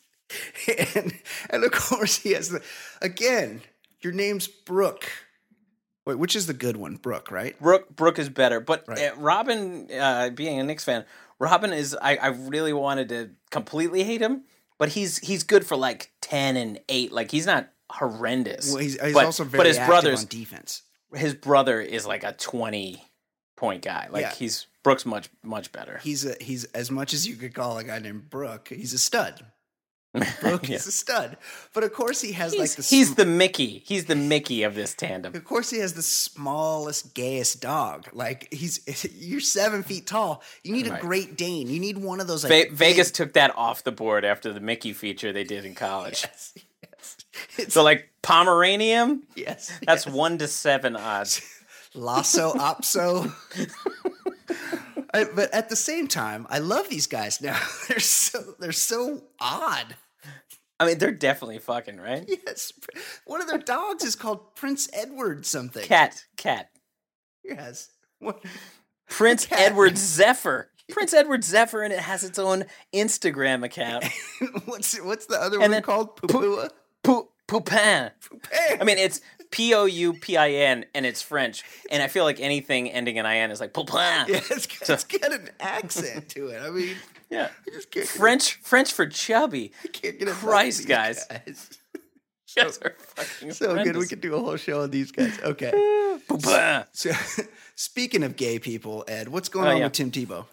[0.95, 1.13] And
[1.49, 2.61] and of course he has the
[3.01, 3.61] again,
[4.01, 5.09] your name's Brooke.
[6.05, 6.97] Wait, which is the good one?
[6.97, 7.59] Brooke, right?
[7.59, 9.11] Brooke Brooke is better, but Right.
[9.11, 11.05] uh, Robin, uh, being a Knicks fan,
[11.39, 14.43] Robin is I, I really wanted to completely hate him,
[14.77, 17.11] but he's he's good for like ten and eight.
[17.11, 18.71] Like he's not horrendous.
[18.71, 20.81] Well, he's, he's but, also very but his active brothers on defense.
[21.13, 23.03] His brother is like a twenty
[23.57, 24.07] point guy.
[24.11, 24.33] Like Yeah.
[24.33, 25.99] he's Brooks much much better.
[26.03, 28.69] He's a he's as much as you could call a guy named Brooke.
[28.69, 29.45] He's a stud.
[30.39, 30.77] Brooke Yeah.
[30.77, 31.35] is a stud.
[31.73, 33.83] But of course he has He's, like the he's the Mickey.
[33.85, 35.35] He's the Mickey of this tandem.
[35.35, 38.07] Of course, he has the smallest, gayest dog.
[38.13, 38.79] Like he's,
[39.19, 40.41] you're seven feet tall.
[40.63, 41.67] You need a Great Dane.
[41.69, 42.43] You need one of those.
[42.45, 45.65] Like, Ve- big- Vegas took that off the board after the Mickey feature they did
[45.65, 46.25] in college.
[46.35, 46.53] Yes,
[47.69, 50.15] So like Pomeranian, yes, that's yes.
[50.15, 51.41] one to seven odds.
[51.95, 53.31] Lhasa Apso.
[55.13, 57.59] I, but at the same time, I love these guys now.
[57.87, 59.95] They're so they're so odd.
[60.79, 62.25] I mean, they're definitely fucking right.
[62.27, 62.73] Yes,
[63.25, 65.85] one of their dogs is called Prince Edward something.
[65.85, 66.69] Cat, cat.
[67.43, 67.89] Yes.
[68.19, 68.43] What?
[69.09, 69.59] Prince Cat.
[69.59, 70.69] Edward Zephyr.
[70.89, 74.05] Prince Edward Zephyr, and it has its own Instagram account.
[74.65, 76.21] what's what's the other And one called?
[76.21, 76.69] Pupua.
[77.05, 78.11] Pou- Poupin.
[78.51, 81.63] Hey, I mean, it's P O U P I N, and it's French.
[81.91, 84.25] And I feel like anything ending in I N is like Poupin.
[84.27, 86.61] yeah, it's, got- it's got an accent to it.
[86.61, 86.95] I mean,
[87.29, 87.49] Yeah.
[87.95, 89.71] I French, French for chubby.
[89.83, 91.25] I can't get Christ, guys.
[91.25, 91.69] guys.
[92.57, 93.97] Are So good.
[93.97, 95.37] We could do a whole show on these guys.
[95.43, 95.71] Okay.
[96.27, 96.85] Poupin.
[96.93, 97.11] So,
[97.75, 99.83] speaking of gay people, Ed, what's going Oh, on yeah.
[99.85, 100.45] with Tim Tebow?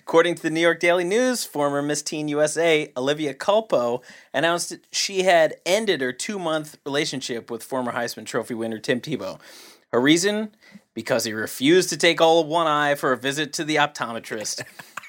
[0.00, 4.86] According to the New York Daily News, former Miss Teen USA Olivia Culpo announced that
[4.92, 9.40] she had ended her two month relationship with former Heisman Trophy winner Tim Tebow.
[9.92, 10.50] Her reason?
[10.94, 14.62] Because he refused to take all of one eye for a visit to the optometrist.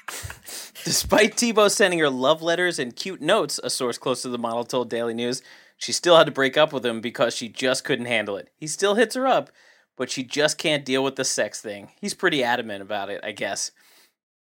[0.84, 4.64] Despite Tebow sending her love letters and cute notes, a source close to the model
[4.64, 5.42] told Daily News,
[5.76, 8.50] she still had to break up with him because she just couldn't handle it.
[8.56, 9.50] He still hits her up,
[9.96, 11.90] but she just can't deal with the sex thing.
[12.00, 13.70] He's pretty adamant about it, I guess.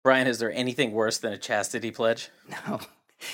[0.06, 2.28] Brian, is there anything worse than a chastity pledge?
[2.68, 2.78] No,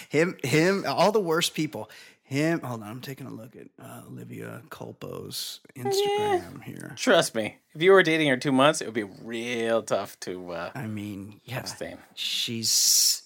[0.09, 1.91] him, him, all the worst people.
[2.23, 2.61] Him.
[2.61, 6.95] Hold on, I'm taking a look at uh, Olivia Culpo's Instagram here.
[6.97, 10.53] Trust me, if you were dating her two months, it would be real tough to
[10.53, 11.99] uh, I mean, yeah, abstain.
[12.15, 13.23] she's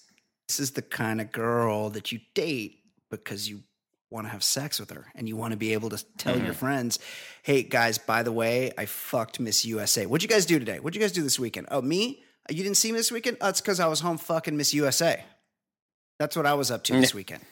[0.49, 2.79] this is the kind of girl that you date
[3.09, 3.63] because you
[4.09, 6.45] want to have sex with her and you want to be able to tell Mm-hmm.
[6.45, 6.99] your friends,
[7.43, 10.05] "Hey guys, by the way, I fucked Miss USA.
[10.05, 10.79] What'd you guys do today?
[10.81, 11.67] What'd you guys do this weekend?
[11.71, 12.23] Oh, me?
[12.49, 13.37] You didn't see me this weekend?
[13.41, 15.23] Oh, it's because I was home fucking Miss USA.
[16.19, 17.43] That's what I was up to this weekend.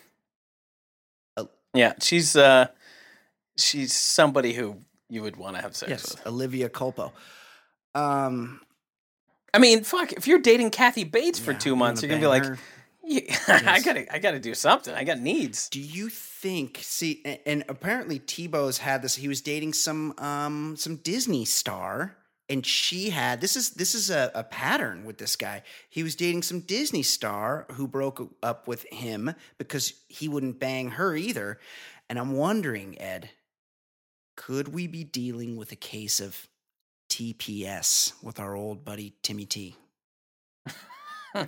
[1.76, 2.68] Yeah, she's uh,
[3.58, 4.78] she's somebody who
[5.10, 6.26] you would want to have sex Yes, with.
[6.28, 7.12] Olivia Culpo.
[7.94, 8.62] Um,
[9.54, 12.28] I mean, fuck, if you're dating Kathy Bates for yeah, two months, you're gonna be
[12.28, 12.46] like,
[13.04, 14.94] yeah, I gotta, I gotta do something.
[14.94, 15.70] I got needs.
[15.70, 16.80] Do you think?
[16.82, 19.16] See, and, and apparently Tebow's had this.
[19.16, 22.16] He was dating some um some Disney star,
[22.50, 25.64] and she had this is this is a, a pattern with this guy.
[25.90, 30.92] He was dating some Disney star who broke up with him because he wouldn't bang
[30.92, 31.60] her either.
[32.10, 33.32] And I'm wondering, Ed,
[34.38, 36.48] could we be dealing with a case of
[37.10, 39.76] TPS with our old buddy Timmy T?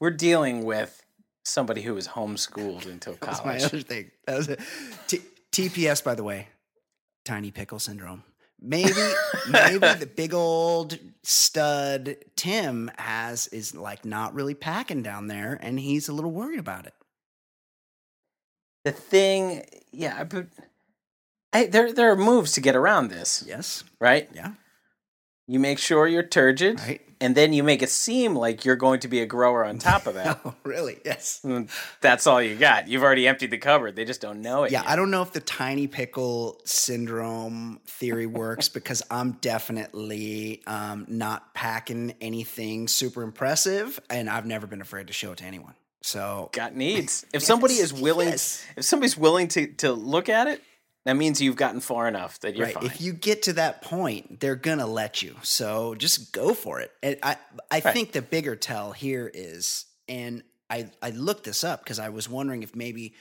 [0.00, 1.02] We're dealing with
[1.44, 3.64] somebody who was homeschooled until That was my college.
[3.64, 4.10] other thing.
[4.26, 4.60] That was it.
[5.06, 6.48] T- TPS, by the way,
[7.24, 8.22] tiny pickle syndrome.
[8.66, 8.92] Maybe,
[9.50, 15.78] maybe the big old stud Tim has is like not really packing down there, and
[15.78, 16.94] he's a little worried about it.
[18.84, 20.46] The thing, yeah, but
[21.52, 24.28] I, there there are moves to get around this, Yes, right?
[24.34, 24.52] yeah,
[25.46, 27.00] You make sure you're turgid, Right.
[27.20, 30.06] And then you make it seem like you're going to be a grower on top
[30.06, 30.40] of that.
[30.44, 30.98] Oh, really?
[31.04, 31.44] Yes.
[32.00, 32.88] That's all you got.
[32.88, 33.96] You've already emptied the cupboard.
[33.96, 34.70] They just don't know it.
[34.72, 34.90] Yeah, yet.
[34.90, 41.54] I don't know if the tiny pickle syndrome theory works because I'm definitely um, not
[41.54, 45.74] packing anything super impressive, and I've never been afraid to show it to anyone.
[46.02, 47.26] So got needs.
[47.32, 48.64] If somebody Yes, is willing, yes.
[48.76, 50.62] if somebody's willing to to look at it,
[51.06, 52.84] that means you've gotten far enough that you're right, fine.
[52.84, 55.36] if you get to that point, they're gonna let you.
[55.42, 56.92] So just go for it.
[57.02, 57.36] And I
[57.70, 57.92] I Right.
[57.94, 62.28] think the bigger tell here is, and I I looked this up because I was
[62.28, 63.14] wondering if maybe.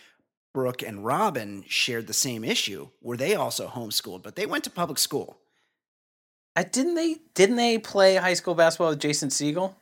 [0.54, 2.88] Brook and Robin shared the same issue.
[3.02, 4.24] Were they also homeschooled?
[4.24, 5.38] But they went to public school.
[6.56, 9.76] I didn't they didn't they play high school basketball with Jason Segel?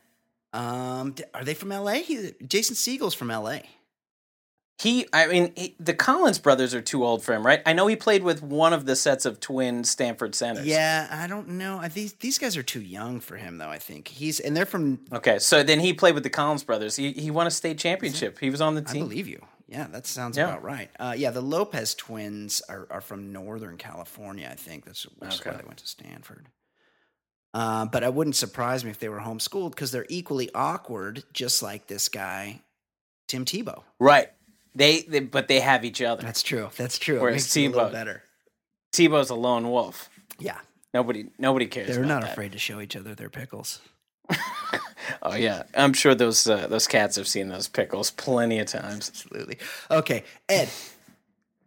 [0.52, 2.02] Um, are they from LA?
[2.02, 3.58] He, Jason Segel's from LA.
[4.82, 7.62] He, I mean, he, the Collins brothers are too old for him, right?
[7.64, 10.66] I know he played with one of the sets of twin Stanford centers.
[10.66, 11.78] Yeah, I don't know.
[11.78, 13.68] I, these these guys are too young for him, though.
[13.68, 14.98] I think he's and they're from.
[15.12, 16.96] Okay, so then he played with the Collins brothers.
[16.96, 18.38] He he won a state championship.
[18.40, 19.04] He was on the I team.
[19.04, 19.44] believe you.
[19.68, 20.48] Yeah, that sounds Yeah.
[20.48, 20.90] about right.
[20.98, 24.48] Uh, yeah, the Lopez twins are, are from Northern California.
[24.50, 26.48] I think that's which is why they went to Stanford.
[27.54, 31.62] Uh, but I wouldn't surprise me if they were homeschooled because they're equally awkward, just
[31.62, 32.60] like this guy,
[33.28, 33.84] Tim Tebow.
[34.00, 34.30] Right.
[34.74, 36.22] They, they but they have each other.
[36.22, 36.70] That's true.
[36.76, 37.20] That's true.
[37.20, 38.22] Whereas makes it a little Tebow- better.
[38.92, 40.08] Tebow's a lone wolf.
[40.38, 40.58] Yeah,
[40.92, 41.94] Nobody nobody cares.
[41.94, 42.32] they're not that.
[42.32, 43.80] afraid to show each other their pickles.
[45.22, 49.10] Oh yeah, I'm sure those uh, those cats have seen those pickles plenty of times.
[49.10, 49.58] Absolutely.
[49.90, 50.70] Okay, Ed.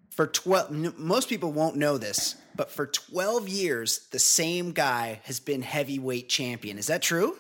[0.10, 5.20] For twelve, n- most people won't know this, but for twelve years, the same guy
[5.26, 6.80] has been heavyweight champion.
[6.80, 7.38] Is that true?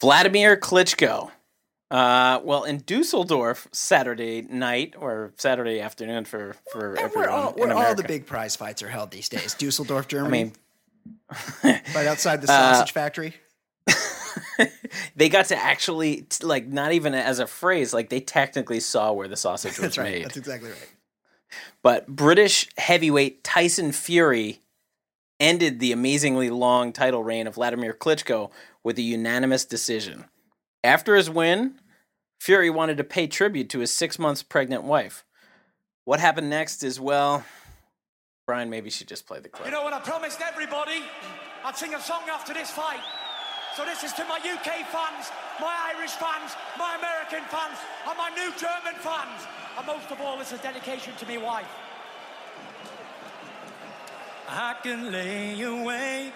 [0.00, 1.30] Vladimir Klitschko.
[1.90, 7.52] Uh, well, in Dusseldorf Saturday night or Saturday afternoon for for And everyone where all,
[7.52, 9.54] where all the big prize fights are held these days.
[9.58, 10.52] Dusseldorf, I Germany, mean,
[11.64, 13.34] right outside the uh, sausage factory.
[15.16, 19.26] they got to actually like not even as a phrase, like they technically saw where
[19.26, 20.12] the sausage was That's right.
[20.12, 20.24] made.
[20.26, 20.88] That's exactly right.
[21.82, 24.60] But British heavyweight Tyson Fury
[25.40, 28.52] ended the amazingly long title reign of Vladimir Klitschko
[28.84, 30.26] with a unanimous decision.
[30.82, 31.74] After his win,
[32.38, 35.24] Fury wanted to pay tribute to his six months pregnant wife.
[36.04, 37.44] What happened next is, well,
[38.46, 39.66] Brian maybe should just play the clip.
[39.66, 39.92] You know what?
[39.92, 41.02] I promised everybody
[41.64, 43.00] I'd sing a song after this fight.
[43.76, 48.30] So this is to my UK fans, my Irish fans, my American fans, and my
[48.30, 49.46] new German fans.
[49.78, 51.68] And most of all, this is dedication to my wife.
[54.48, 56.34] I can lay awake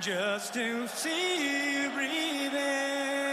[0.00, 3.27] just to see you breathing.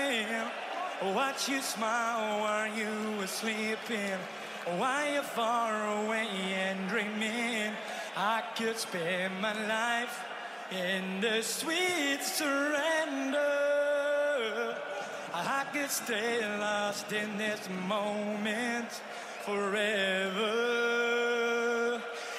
[1.01, 4.17] Watch you smile while you were sleeping.
[4.77, 7.73] While you're far away and dreaming,
[8.15, 10.23] I could spend my life
[10.71, 13.39] in the sweet surrender.
[15.33, 18.89] I could stay lost in this moment
[19.43, 20.41] forever.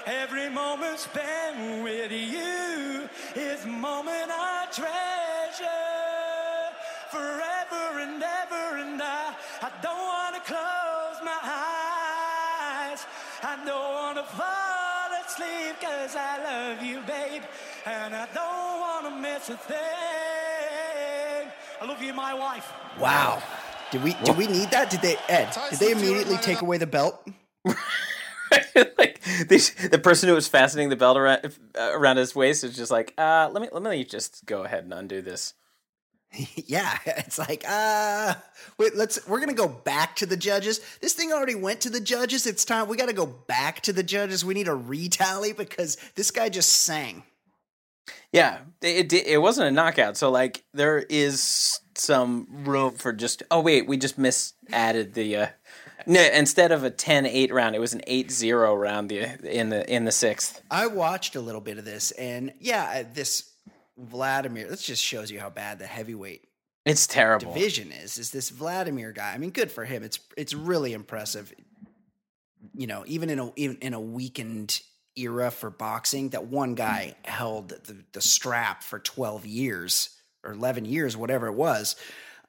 [0.07, 5.96] Every moment spent with you is a moment I treasure
[16.69, 17.43] love you, babe.
[17.85, 19.77] And I don't want to miss a thing.
[21.81, 22.73] I love you, my wife.
[22.99, 23.43] Wow.
[23.93, 24.91] Did we do we need that?
[24.91, 25.57] Did they Ed?
[25.71, 27.25] Did they immediately take away the belt?
[28.99, 31.47] like this, the person who was fastening the belt around,
[31.79, 34.83] uh, around his waist is just like, uh, let me let me just go ahead
[34.85, 35.55] and undo this.
[36.67, 38.35] yeah, it's like uh
[38.79, 40.81] wait, let's we're going to go back to the judges.
[41.01, 42.47] This thing already went to the judges.
[42.47, 44.45] It's time we got to go back to the judges.
[44.45, 47.23] We need a retally because this guy just sang.
[48.33, 53.43] Yeah, it, it it wasn't a knockout, so like there is some room for just.
[53.51, 55.37] Oh wait, we just mis added the.
[55.37, 55.47] Uh,
[56.09, 60.05] no, instead of a 10-8 round, it was an 8-0 round the, in the in
[60.05, 60.63] the sixth.
[60.71, 63.51] I watched a little bit of this and yeah, this
[63.99, 66.45] Vladimir, this just shows you how bad the heavyweight
[66.85, 67.53] It's terrible.
[67.53, 69.33] division is is this Vladimir guy.
[69.33, 70.03] I mean, good for him.
[70.03, 71.53] It's it's really impressive.
[72.75, 74.81] You know, even in a even in a weakened
[75.17, 80.11] era for boxing, that one guy held the, the strap for twelve years
[80.45, 81.97] or eleven years, whatever it was.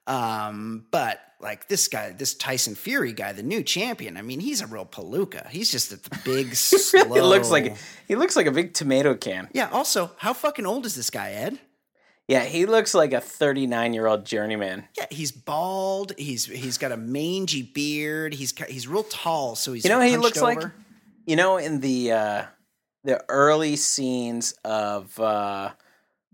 [0.05, 4.17] Um, but like this guy, this Tyson Fury guy, the new champion.
[4.17, 5.47] I mean, he's a real palooka.
[5.49, 7.15] He's just a big, slow.
[7.15, 7.75] It looks like
[8.07, 9.49] he looks like a big tomato can.
[9.53, 9.69] Yeah.
[9.71, 11.59] Also, how fucking old is this guy, Ed?
[12.27, 14.83] Yeah, he looks like a 39 year old journeyman.
[14.97, 16.11] Yeah, he's bald.
[16.17, 18.33] He's he's got a mangy beard.
[18.33, 20.61] He's he's real tall, so he's You know, he looks like
[21.25, 22.43] you know in the uh,
[23.05, 25.71] the early scenes of uh,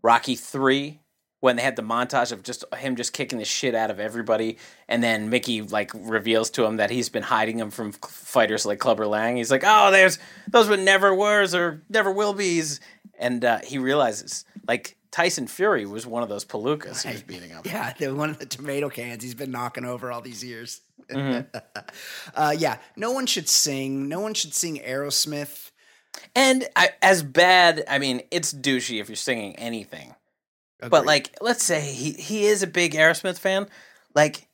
[0.01, 0.99] Rocky Three,
[1.43, 4.57] when they had the montage of just him just kicking the shit out of everybody,
[4.87, 8.79] and then Mickey like reveals to him that he's been hiding him from fighters like
[8.79, 9.35] Clubber Lang.
[9.35, 12.79] He's like, "Oh, there's those were never were's or never will be's,"
[13.19, 17.51] and uh, he realizes like Tyson Fury was one of those palookas he was beating
[17.51, 17.65] up.
[17.65, 20.79] Yeah, the one of the tomato cans he's been knocking over all these years.
[21.09, 21.57] Mm-hmm.
[22.35, 24.07] uh, yeah, no one should sing.
[24.07, 25.71] No one should sing Aerosmith.
[26.37, 30.15] And I, as bad, I mean, it's douchey if you're singing anything.
[30.89, 33.67] But like, let's say he he is a big Aerosmith fan.
[34.15, 34.47] Like,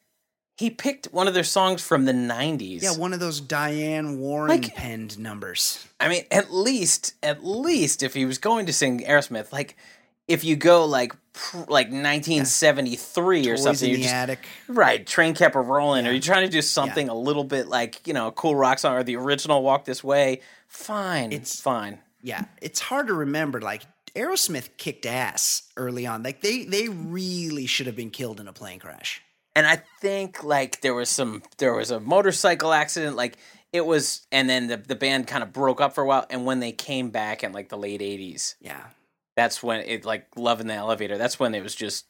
[0.58, 2.82] he picked one of their songs from the '90s.
[2.82, 5.86] yeah, one of those Diane Warren Like- penned numbers.
[6.00, 9.76] I mean, at least, at least, if he was going to sing Aerosmith, like,
[10.28, 11.14] if you go like
[11.68, 14.40] like 1973 or Toys something, in you're just attic.
[14.68, 15.06] right.
[15.06, 16.14] Train kept a rolling, or Yeah.
[16.14, 18.96] you're trying to do something a little bit like you know, a cool rock song
[18.96, 22.00] or the original "Walk This Way." Fine, it's fine.
[22.22, 23.62] Yeah, it's hard to remember.
[23.62, 23.84] Like
[24.16, 26.24] Aerosmith kicked ass early on.
[26.24, 29.22] Like they they really should have been killed in a plane crash.
[29.56, 33.38] and I think like there was some there was a motorcycle accident like
[33.74, 36.46] it was and then the the band kind of broke up for a while and
[36.46, 38.84] when they came back in like the late 80s Yeah,
[39.36, 42.06] that's when it like love in the elevator that's when it was just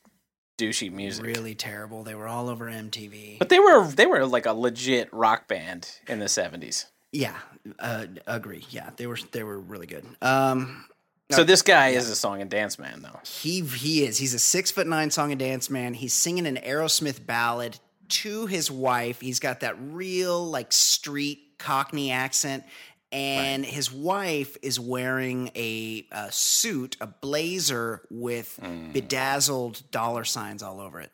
[0.57, 2.03] douchey music really terrible.
[2.03, 3.39] They were all over MTV.
[3.39, 7.37] but they were they were like a legit rock band in the 70s yeah,
[7.79, 8.63] uh, agree.
[8.69, 10.05] Yeah, they were they were really good.
[10.21, 10.85] Um,
[11.31, 14.17] so this guy is a song and dance man though he he is.
[14.17, 15.93] He's a six foot nine song and dance man.
[15.93, 19.21] He's singing an Aerosmith ballad to his wife.
[19.21, 22.63] He's got that real like street Cockney accent.
[23.11, 28.93] And his wife is wearing a, a suit, a blazer with mm.
[28.93, 31.11] bedazzled dollar signs all over it.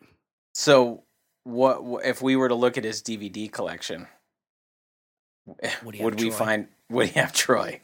[0.53, 1.03] so
[1.45, 4.07] what if we were to look at his DVD collection
[5.45, 6.36] Would he have would we Troy?
[6.36, 7.80] find would he have Troy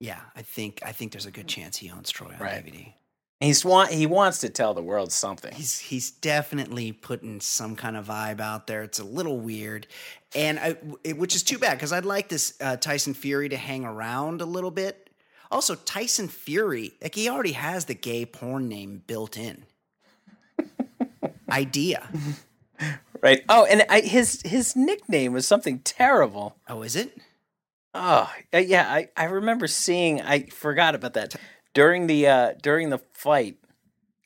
[0.00, 2.64] Yeah, I think I think there's a good chance he owns Troy on Right.
[2.64, 2.92] DVD.
[3.40, 5.52] He's want he wants to tell the world something.
[5.52, 8.82] He's he's definitely putting some kind of vibe out there.
[8.82, 9.86] It's a little weird,
[10.34, 13.56] and I, it, which is too bad because I'd like this uh, Tyson Fury to
[13.56, 15.10] hang around a little bit.
[15.50, 19.64] Also, Tyson Fury, like he already has the gay porn name built in.
[21.50, 22.08] Idea.
[23.22, 23.42] right.
[23.48, 26.56] Oh, and I, his his nickname was something terrible.
[26.68, 27.16] Oh, is it?
[27.94, 28.92] Oh, uh, yeah.
[28.92, 30.20] I, I remember seeing.
[30.20, 31.36] I forgot about that
[31.74, 33.56] during the uh during the fight.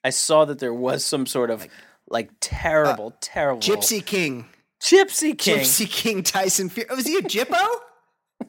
[0.02, 1.66] I saw that there was some sort of
[2.08, 4.46] like terrible, terrible Gypsy King.
[4.80, 5.58] Gypsy King.
[5.58, 6.88] Gypsy King Tyson Fury.
[6.90, 7.66] Oh, is he a Gyppo?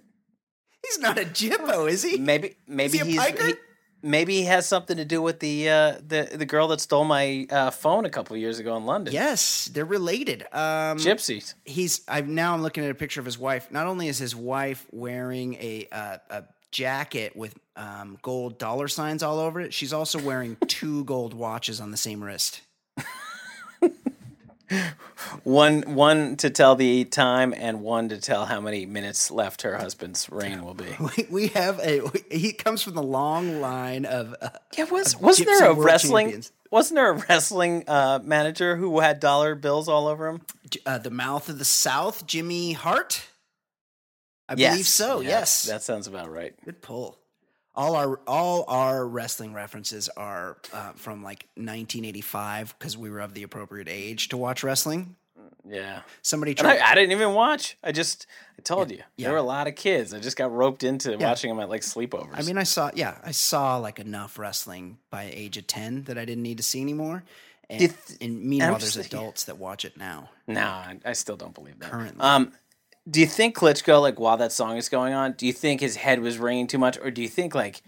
[0.85, 2.17] He's not a Gyppo, is he?
[2.17, 3.47] Maybe maybe he a he's piker?
[3.47, 3.53] he,
[4.01, 7.47] maybe he has something to do with the uh the the girl that stole my
[7.49, 9.13] uh, phone a couple years ago in London.
[9.13, 10.43] Yes, they're related.
[10.51, 11.53] Um, Gypsies.
[11.65, 13.71] he's I've now I'm looking at a picture of his wife.
[13.71, 19.23] Not only is his wife wearing a uh, a jacket with um, gold dollar signs
[19.23, 22.61] all over it, she's also wearing two gold watches on the same wrist.
[25.43, 29.77] One one to tell the time and one to tell how many minutes left her
[29.77, 30.85] husband's reign will be.
[30.99, 32.01] We, we have a
[32.31, 36.25] he comes from the long line of uh, Yeah, was of wasn't there a wrestling
[36.27, 36.51] champions.
[36.71, 40.41] wasn't there a wrestling uh, manager who had dollar bills all over him?
[40.85, 43.27] uh, the mouth of the South, Jimmy Hart.
[44.47, 44.73] I Yes.
[44.73, 45.19] believe so.
[45.21, 46.53] Yeah, yes, That sounds about right.
[46.65, 47.17] Good pull.
[47.79, 53.33] All our all our wrestling references are uh, from like 1985 because we were of
[53.33, 55.15] the appropriate age to watch wrestling.
[55.67, 56.01] Yeah.
[56.21, 56.79] Somebody tried.
[56.79, 57.77] I, I didn't even watch.
[57.83, 58.25] I just
[58.57, 58.97] I told you.
[59.17, 59.25] yeah.
[59.27, 60.13] There were a lot of kids.
[60.13, 61.17] I just got roped into Yeah.
[61.29, 62.31] watching them at like sleepovers.
[62.33, 66.17] I mean, I saw yeah, I saw like enough wrestling by age of 10 that
[66.17, 67.23] I didn't need to see anymore.
[67.69, 70.31] And, th- and meanwhile, there's adults that watch it now.
[70.47, 71.91] no, I, I still don't believe that.
[71.91, 72.19] Currently.
[72.19, 72.51] Um
[73.09, 75.95] do you think Klitschko, like while that song is going on, do you think his
[75.95, 77.81] head was ringing too much, or do you think like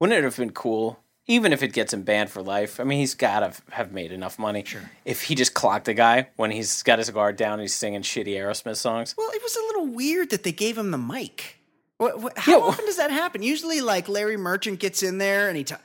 [0.00, 2.80] wouldn't it have been cool, even if it gets him banned for life?
[2.80, 4.64] I mean, he's got to have made enough money.
[4.64, 4.90] Sure.
[5.04, 8.02] If he just clocked the guy when he's got his guard down and he's singing
[8.02, 9.14] shitty Aerosmith songs.
[9.16, 11.58] Well, it was a little weird that they gave him the mic.
[11.98, 13.42] What, what, how Yeah, often does that happen?
[13.42, 15.62] Usually, like Larry Merchant gets in there and he.
[15.64, 15.78] ta-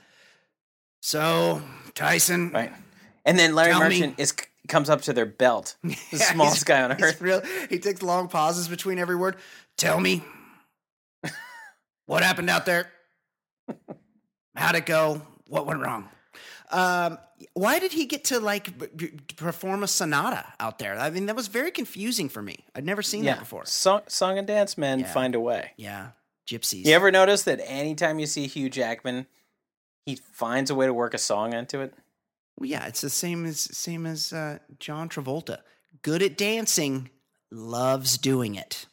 [1.01, 1.61] so
[1.93, 2.71] Tyson, Right.
[3.25, 3.85] And then Larry Tell me.
[3.99, 4.33] Merchant is
[4.67, 7.21] comes up to their belt, the Yeah, smallest guy on earth.
[7.21, 9.37] real- he takes long pauses between every word.
[9.77, 10.23] Tell me
[12.05, 12.89] what happened out there.
[14.55, 15.21] How'd it go?
[15.47, 16.09] What went wrong?
[16.71, 17.17] Um,
[17.53, 20.97] why did he get to like b- b- perform a sonata out there?
[20.99, 22.65] I mean, that was very confusing for me.
[22.75, 23.65] I'd never seen Yeah, that before.
[23.65, 25.13] Song, song and dance men Yeah.
[25.13, 25.71] find a way.
[25.77, 26.09] Yeah,
[26.49, 26.85] gypsies.
[26.85, 29.27] You ever notice that anytime you see Hugh Jackman,
[30.05, 31.93] he finds a way to work a song into it?
[32.57, 35.59] Well, yeah, it's the same as same as uh, John Travolta.
[36.01, 37.09] Good at dancing,
[37.51, 38.85] loves doing it.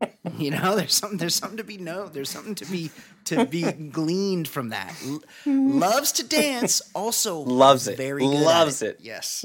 [0.36, 2.08] You know, there's something there's something to be know.
[2.08, 2.90] There's something to be
[3.26, 4.92] to be gleaned from that.
[5.06, 7.96] L- loves to dance, also Loves it.
[7.96, 8.98] Very Loves it.
[9.00, 9.44] Yes.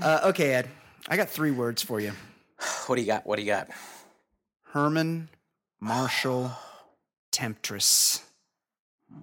[0.00, 0.68] Uh, okay, Ed.
[1.08, 2.12] I got three words for you.
[2.86, 3.26] What do you got?
[3.26, 3.68] What do you got?
[4.72, 5.28] Herman
[5.80, 6.52] Marshall
[7.32, 8.22] Temptress.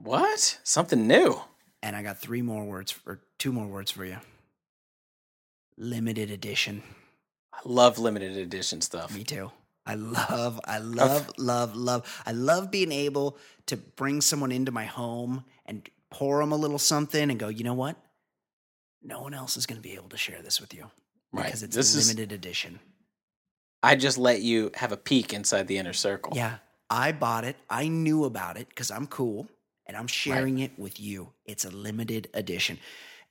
[0.03, 0.59] What?
[0.63, 1.39] Something new.
[1.85, 4.17] And I got three more words or two more words for you.
[5.77, 6.81] Limited edition.
[7.53, 9.13] I love limited edition stuff.
[9.13, 9.51] Me too.
[9.85, 12.23] I love, I love, love, love.
[12.25, 16.79] I love being able to bring someone into my home and pour them a little
[16.79, 17.97] something and go, you know what?
[19.03, 20.89] No one else is going to be able to share this with you
[21.31, 21.45] Right.
[21.45, 22.79] because it's This is- limited edition.
[23.83, 26.33] I just let you have a peek inside the inner circle.
[26.35, 26.57] Yeah,
[26.89, 27.57] I bought it.
[27.69, 29.47] I knew about it because I'm cool
[29.87, 31.33] and I'm sharing it with you.
[31.45, 32.79] It's a limited edition.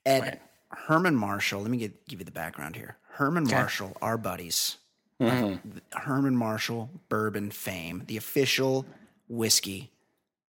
[0.07, 0.41] And Right.
[0.71, 2.97] Herman Marshall, let me get, give you the background here.
[3.11, 4.77] Herman Marshall, our buddies,
[5.21, 5.81] Mhm.
[5.93, 8.85] Herman Marshall bourbon fame, the official
[9.29, 9.93] whiskey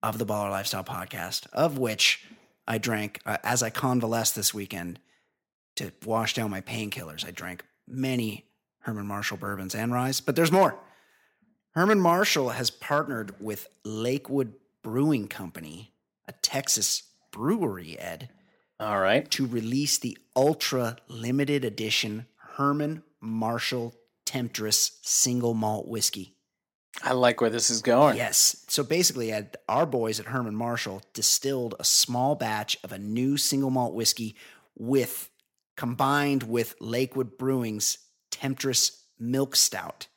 [0.01, 2.25] of the Baller Lifestyle podcast, of which
[2.67, 4.99] I drank uh, as I convalesced this weekend
[5.75, 7.25] to wash down my painkillers.
[7.25, 8.45] I drank many
[8.79, 10.79] Herman Marshall bourbons and rye, but there's more.
[11.75, 15.93] Herman Marshall has partnered with Lakewood Brewing Company,
[16.27, 18.29] a Texas brewery, Ed,
[18.79, 19.29] All right.
[19.31, 23.93] to release the ultra limited edition Herman Marshall
[24.25, 26.33] Temptress single malt whiskey.
[27.03, 28.15] I like where this is going.
[28.17, 28.63] Yes.
[28.69, 33.37] So basically, Ed, our boys at Herman Marshall distilled a small batch of a new
[33.37, 34.35] single malt whiskey
[34.77, 35.29] with
[35.75, 37.97] combined with Lakewood Brewing's
[38.31, 40.07] Temptress Milk Stout.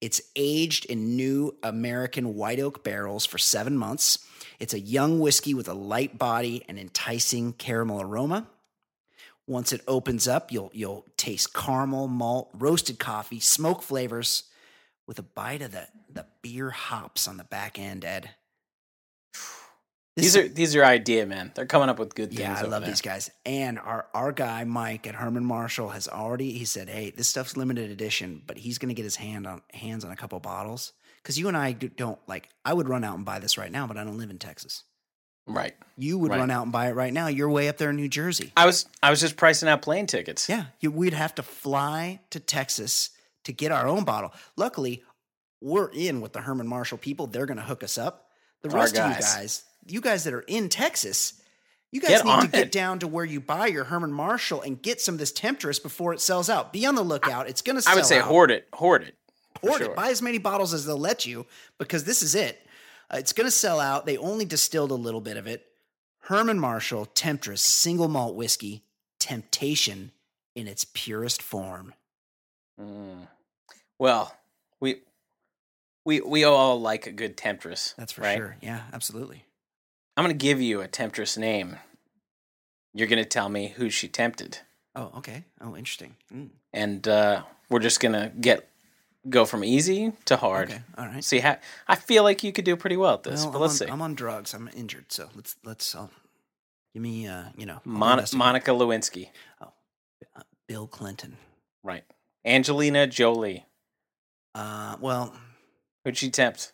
[0.00, 4.18] It's aged in new American white oak barrels for seven months.
[4.62, 8.46] It's a young whiskey with a light body and enticing caramel aroma.
[9.48, 14.44] Once it opens up, you'll you'll taste caramel, malt, roasted coffee, smoke flavors,
[15.08, 18.04] with a bite of the the beer hops on the back end.
[18.04, 18.30] Ed,
[20.16, 21.50] These are these are idea, man.
[21.56, 22.40] They're coming up with good things.
[22.42, 22.90] yeah, I love there.
[22.90, 23.32] these guys.
[23.44, 27.56] And our our guy Mike at Herman Marshall has already he said, "Hey, this stuff's
[27.56, 30.92] limited edition, but he's going to get his hand on hands on a couple bottles
[31.22, 32.48] because you and I do- don't like.
[32.64, 34.82] I would run out and buy this right now, but I don't live in Texas.
[35.46, 35.74] Right.
[35.96, 36.38] You would Right.
[36.38, 37.26] run out and buy it right now.
[37.26, 38.52] You're way up there in New Jersey.
[38.56, 40.48] I was I was just pricing out plane tickets.
[40.48, 43.10] Yeah, you, we'd have to fly to Texas
[43.44, 44.32] to get our own bottle.
[44.56, 45.02] Luckily,
[45.60, 47.26] we're in with the Herman Marshall people.
[47.26, 48.28] They're going to hook us up.
[48.62, 49.64] The rest of you guys.
[49.86, 51.34] you guys that are in Texas,
[51.90, 54.80] you guys Get need to get down to where you buy your Herman Marshall and
[54.80, 56.72] get some of this Temptress before it sells out.
[56.72, 57.48] Be on the lookout.
[57.48, 58.26] It's going to sell I would say out.
[58.28, 58.68] hoard it.
[58.74, 59.16] Hoard it.
[59.62, 59.90] Hoard sure.
[59.90, 59.96] it.
[59.96, 61.46] Buy as many bottles as they'll let you
[61.78, 62.66] because this is it.
[63.12, 64.06] Uh, it's going to sell out.
[64.06, 65.66] They only distilled a little bit of it.
[66.20, 68.84] Herman Marshall Temptress single malt whiskey,
[69.18, 70.12] Temptation
[70.54, 71.94] in its purest form.
[72.80, 73.28] Mm.
[73.98, 74.36] Well,
[74.80, 75.00] we
[76.04, 77.94] we we all like a good temptress.
[77.96, 78.36] That's for right?
[78.36, 78.56] sure.
[78.60, 79.44] Yeah, absolutely.
[80.16, 81.76] I'm gonna give you a temptress name.
[82.94, 84.58] You're gonna tell me who she tempted,
[84.94, 85.44] Oh, okay.
[85.60, 86.16] Oh, interesting.
[86.32, 88.68] Mm, and uh, we're just gonna get
[89.28, 90.70] go from easy to hard.
[90.70, 90.82] Okay.
[90.98, 91.22] All right.
[91.24, 91.58] See how
[91.88, 93.86] I feel like you could do pretty well at this, Well, but I'm, let's on,
[93.86, 93.92] see.
[93.92, 94.54] I'm on drugs.
[94.54, 96.08] I'm injured, so let's let's uh,
[96.94, 99.28] give me uh, you know I'll Mon- Monica Lewinsky,
[99.60, 99.66] uh,
[100.68, 101.36] Bill Clinton.
[101.82, 102.04] right?
[102.44, 103.64] Angelina Jolie.
[104.54, 105.34] Uh, well,
[106.04, 106.72] Who'd she tempt?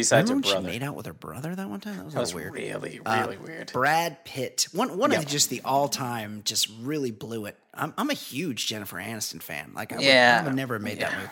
[0.00, 0.68] Besides remember her brother.
[0.68, 1.96] she made out with her brother that one time?
[1.96, 2.52] That was, that was weird.
[2.54, 3.72] really, Uh, really weird.
[3.72, 5.18] Brad Pitt, one one Yeah.
[5.18, 7.56] of just the all time, just really blew it.
[7.74, 9.72] I'm I'm a huge Jennifer Aniston fan.
[9.74, 10.40] Like I would, Yeah.
[10.42, 11.18] I would never have made that Yeah.
[11.20, 11.30] move.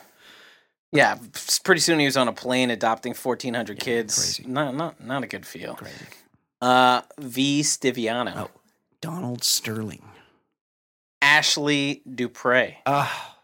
[0.91, 1.19] Yeah,
[1.65, 4.17] pretty soon he was on a plane adopting 1,400 kids.
[4.17, 4.45] crazy.
[4.51, 5.75] Not, not, not a good feel.
[5.75, 5.95] Crazy.
[6.63, 7.61] Uh, V.
[7.61, 8.35] Stiviano.
[8.37, 8.51] Oh,
[9.03, 10.03] Donald Sterling.
[11.21, 12.77] Ashley Dupre.
[12.87, 13.37] Ah,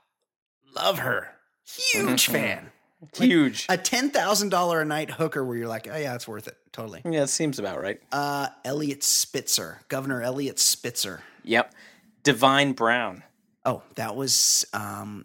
[0.75, 1.33] love her.
[1.67, 2.71] Huge Mhm.
[3.13, 3.29] Fan.
[3.29, 3.67] Huge.
[3.69, 6.57] A ten thousand dollar a night hooker where you're like, oh yeah, it's worth it.
[6.73, 7.03] Totally.
[7.05, 8.01] yeah, it seems about right.
[8.11, 11.21] Uh, Eliot Spitzer, Governor Eliot Spitzer.
[11.45, 11.73] Yep.
[12.25, 13.23] Divine Brown.
[13.65, 15.25] Oh, that was um,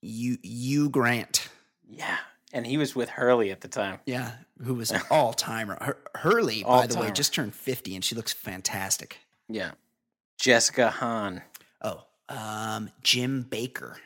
[0.00, 1.48] you you Grant.
[1.88, 2.16] Yeah.
[2.52, 3.98] And he was with Hurley at the time.
[4.06, 4.30] Yeah,
[4.62, 5.76] who was an all timer.
[5.80, 9.18] Hur- Hurley, by the way, just turned fifty, and she looks fantastic.
[9.48, 9.72] Yeah.
[10.38, 11.42] Jessica Hahn.
[11.82, 13.96] Oh, um, Jim Bakker.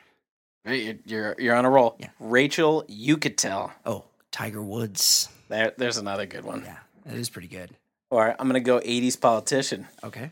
[0.69, 1.97] You're, you're, on a roll.
[1.99, 2.09] Yeah.
[2.21, 3.73] Rachel Uchitel.
[3.85, 5.29] Oh, Tiger Woods.
[5.49, 6.63] There, there's another good one.
[6.65, 7.71] Yeah, that is pretty good.
[8.11, 9.87] Or I'm going to go 80s politician.
[10.03, 10.31] Okay.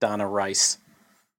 [0.00, 0.78] Donna Rice.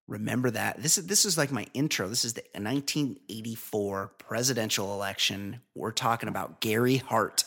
[0.08, 0.82] Remember that.
[0.82, 2.08] This is this is like my intro.
[2.08, 5.60] This is the 1984 presidential election.
[5.76, 7.44] We're talking about Gary Hart.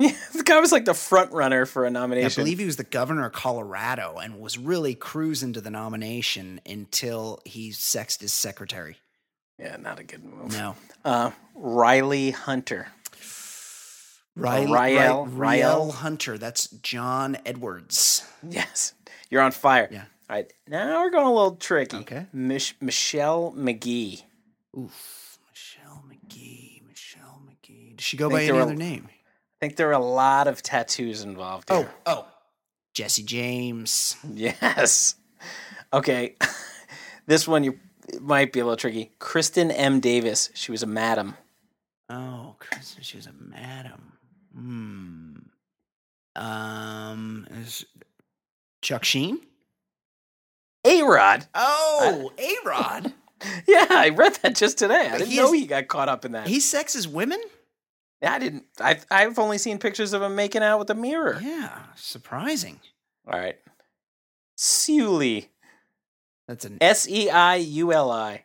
[0.00, 2.40] Yeah, the guy was like the front runner for a nomination.
[2.40, 6.60] I believe he was the governor of Colorado and was really cruising to the nomination
[6.66, 8.96] until he sexed his secretary.
[9.60, 10.52] Yeah, not a good move.
[10.52, 10.74] No.
[11.04, 12.88] Uh, Rielle Hunter.
[14.36, 15.90] Riley, Rael- Rael?
[15.90, 16.38] Hunter.
[16.38, 18.24] That's John Edwards.
[18.48, 18.94] Yes,
[19.28, 19.88] you're on fire.
[19.90, 20.04] Yeah.
[20.30, 21.96] All right, now we're going a little tricky.
[21.98, 22.26] Okay.
[22.32, 24.22] Mich- Michelle McGee.
[24.78, 25.38] Oof.
[25.50, 26.86] Michelle McGee.
[26.86, 27.96] Michelle McGee.
[27.96, 29.08] Does she go by any other name?
[29.10, 29.12] I
[29.58, 31.90] think there are a lot of tattoos involved Oh, here.
[32.06, 32.26] oh.
[32.94, 34.16] Jesse James.
[34.32, 35.16] Yes.
[35.92, 36.36] Okay.
[37.26, 39.12] this one you it might be a little tricky.
[39.20, 40.00] Kristin M.
[40.00, 40.50] Davis.
[40.54, 41.34] She was a madam.
[42.08, 44.12] Oh, Chris, she was a madam.
[44.54, 45.36] Hmm.
[46.36, 47.84] Um, is
[48.82, 49.40] Chuck Sheen?
[50.86, 51.46] A Rod.
[51.54, 53.12] Oh, A Rod.
[53.66, 55.08] Yeah, I read that just today.
[55.10, 56.46] I didn't he know is- he got caught up in that.
[56.46, 57.40] he sexes women?
[58.20, 58.64] Yeah, I didn't.
[58.78, 61.40] I've I've only seen pictures of him making out with a mirror.
[61.42, 62.80] Yeah, surprising.
[63.26, 63.56] All right.
[64.58, 65.46] Seiuli.
[66.50, 66.78] That's an.
[66.80, 68.42] S E I U L I.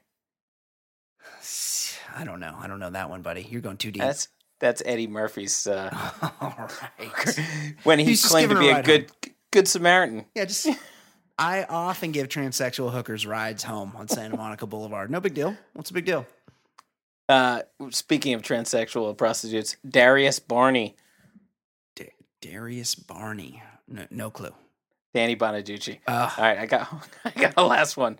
[2.15, 2.55] I don't know.
[2.59, 3.47] I don't know that one, buddy.
[3.49, 4.03] You're going too deep.
[4.03, 4.27] That's
[4.59, 5.89] that's Eddie Murphy's uh,
[6.39, 7.39] All right.
[7.83, 9.11] when he He's claimed to be a a good
[9.51, 10.25] good Samaritan.
[10.35, 10.67] Yeah, just.
[11.39, 15.09] I often give transsexual hookers rides home on Santa Monica Boulevard.
[15.09, 15.57] No big deal.
[15.73, 16.27] What's the big deal?
[17.27, 20.95] Uh, speaking of transsexual prostitutes, Darius Barney,
[21.95, 23.63] Da- Darius Barney.
[23.87, 24.53] No, no clue.
[25.16, 25.97] Danny Bonaduce.
[26.05, 28.20] Uh, All right, I got I got a last one.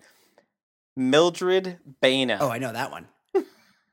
[0.96, 2.38] Mildred Baena.
[2.40, 3.06] Oh, I know that one.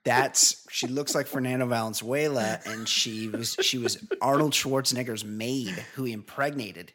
[0.05, 6.05] That's she looks like Fernando Valenzuela, and she was she was Arnold Schwarzenegger's maid who
[6.05, 6.93] he impregnated.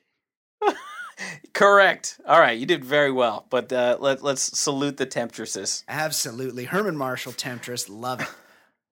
[1.53, 2.21] Correct.
[2.27, 3.47] All right, you did very well.
[3.51, 8.29] But uh, let let's salute the temptresses Absolutely, Herman Marshall, Temptress, love it.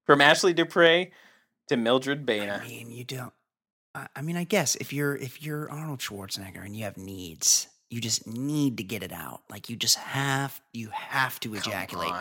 [0.05, 1.07] from Ashley Dupre
[1.69, 2.61] to Mildred Baena.
[2.63, 3.33] I mean, you don't.
[3.97, 7.69] I I mean, I guess if you're if you're Arnold Schwarzenegger and you have needs,
[7.91, 9.43] you just need to get it out.
[9.51, 12.13] Like you just have you have to ejaculate.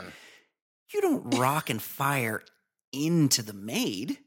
[0.94, 2.42] You don't rock and fire
[2.94, 4.20] into the maid.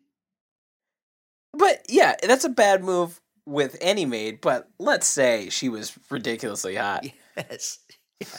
[1.54, 4.40] But yeah, that's a bad move with any maid.
[4.40, 7.06] But let's say she was ridiculously hot.
[7.36, 7.78] Yes.
[8.20, 8.38] Yeah.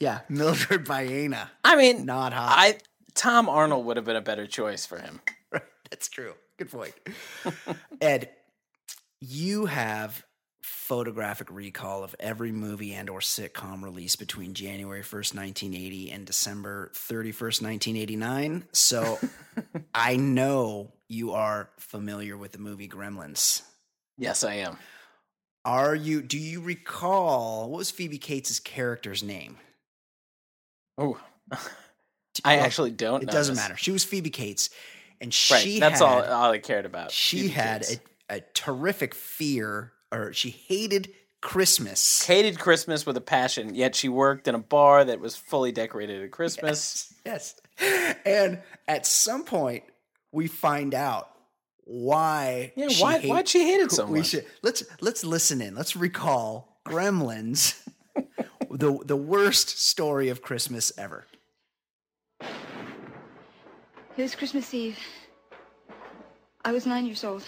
[0.00, 0.20] Yeah.
[0.30, 1.50] Mildred Baena.
[1.62, 2.54] I mean, Not hot.
[2.56, 2.78] I
[3.14, 5.20] Tom Arnold would have been a better choice for him.
[5.90, 6.32] That's true.
[6.58, 6.94] Good point.
[8.00, 8.30] Ed,
[9.20, 10.24] you have
[10.62, 16.90] photographic recall of every movie and or sitcom released between January 1st, 1980 and December
[16.94, 18.64] 31st, 1989.
[18.72, 19.18] So
[19.94, 23.62] I know you are familiar with the movie Gremlins.
[24.18, 24.76] Yes, I am.
[25.64, 29.56] Are you do you recall what was Phoebe Cates' character's name?
[30.98, 31.18] Oh,
[32.44, 33.22] I actually don't.
[33.22, 33.76] It doesn't matter.
[33.76, 34.70] She was Phoebe Cates
[35.22, 35.62] and Right.
[35.62, 36.22] she that's had, all.
[36.22, 37.10] All I cared about.
[37.10, 37.84] she had
[38.28, 42.26] a, a terrific fear or she hated Christmas.
[42.26, 43.74] hated Christmas with a passion.
[43.74, 47.12] Yet she worked in a bar that was fully decorated at Christmas.
[47.24, 47.54] Yes.
[48.26, 49.84] And at some point
[50.32, 51.28] we find out
[51.84, 53.18] why Yeah, why?
[53.18, 54.28] hate- why'd she hate it so we much?
[54.28, 55.74] should let's let's listen in.
[55.74, 57.76] Let's recall Gremlins.
[58.70, 61.26] the the worst story of Christmas ever.
[64.14, 64.98] It was Christmas Eve.
[66.62, 67.42] I was nine years old.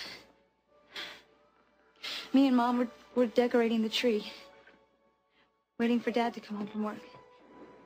[2.33, 4.33] Me and Mom were, were decorating the tree,
[5.79, 7.03] waiting for Dad to come home from work.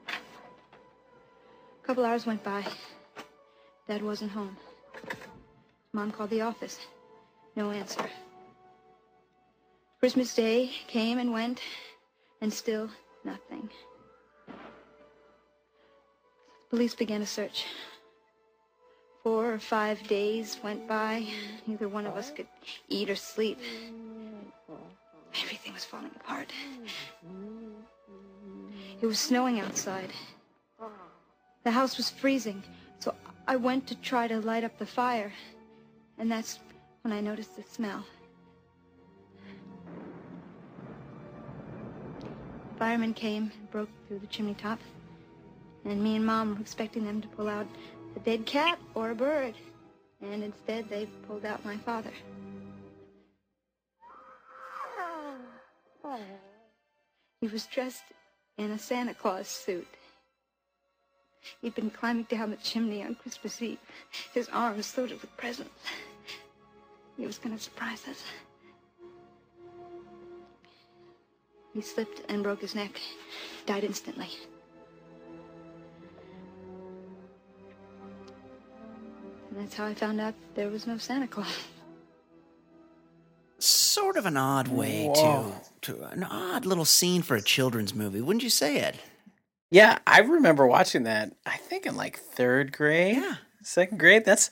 [0.07, 2.65] A couple hours went by.
[3.89, 4.57] Dad wasn't home.
[5.93, 6.79] Mom called the office.
[7.57, 8.09] No answer.
[9.99, 11.61] Christmas Day came and went,
[12.41, 12.89] and still
[13.25, 13.69] nothing.
[16.71, 17.65] Police began a search.
[19.23, 21.27] Four or five days went by.
[21.67, 22.47] Neither one of us could
[22.89, 23.59] eat or sleep.
[25.43, 26.53] Everything was falling apart.
[29.01, 30.11] It was snowing outside.
[31.65, 32.63] The house was freezing,
[32.99, 33.15] so
[33.47, 35.33] I went to try to light up the fire.
[36.19, 36.59] And that's
[37.03, 38.05] when I noticed the smell.
[42.79, 44.79] Firemen came and broke through the chimney top.
[45.85, 47.67] And me and Mom were expecting them to pull out
[48.17, 49.55] a dead cat or a bird.
[50.21, 52.13] And instead, they pulled out my father.
[57.41, 58.03] He was dressed
[58.57, 59.87] in a Santa Claus suit.
[61.63, 63.79] He'd been climbing down the chimney on Christmas Eve,
[64.35, 65.85] his arms loaded with presents.
[67.17, 68.23] He was going to surprise us.
[71.75, 73.01] He slipped and broke his neck,
[73.67, 74.31] died instantly.
[79.59, 81.49] That's how I found out there was no Santa Claus.
[83.59, 85.53] Sort of an odd way Whoa.
[85.83, 88.99] to to an odd little scene for a children's movie, wouldn't you say, Ed?
[89.71, 91.33] Yeah, I remember watching that.
[91.45, 93.37] I think in like third grade, Yeah.
[93.63, 94.25] second grade.
[94.25, 94.51] That's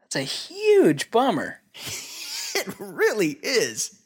[0.00, 1.60] that's a huge bummer.
[2.52, 4.00] It really is.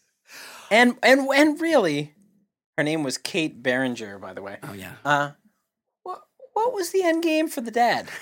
[0.70, 2.12] And and and really,
[2.76, 4.59] her name was Kate Beringer, by the way.
[4.62, 4.92] Oh yeah.
[5.03, 5.30] Uh,
[6.03, 6.20] what
[6.53, 8.07] what was the end game for the dad?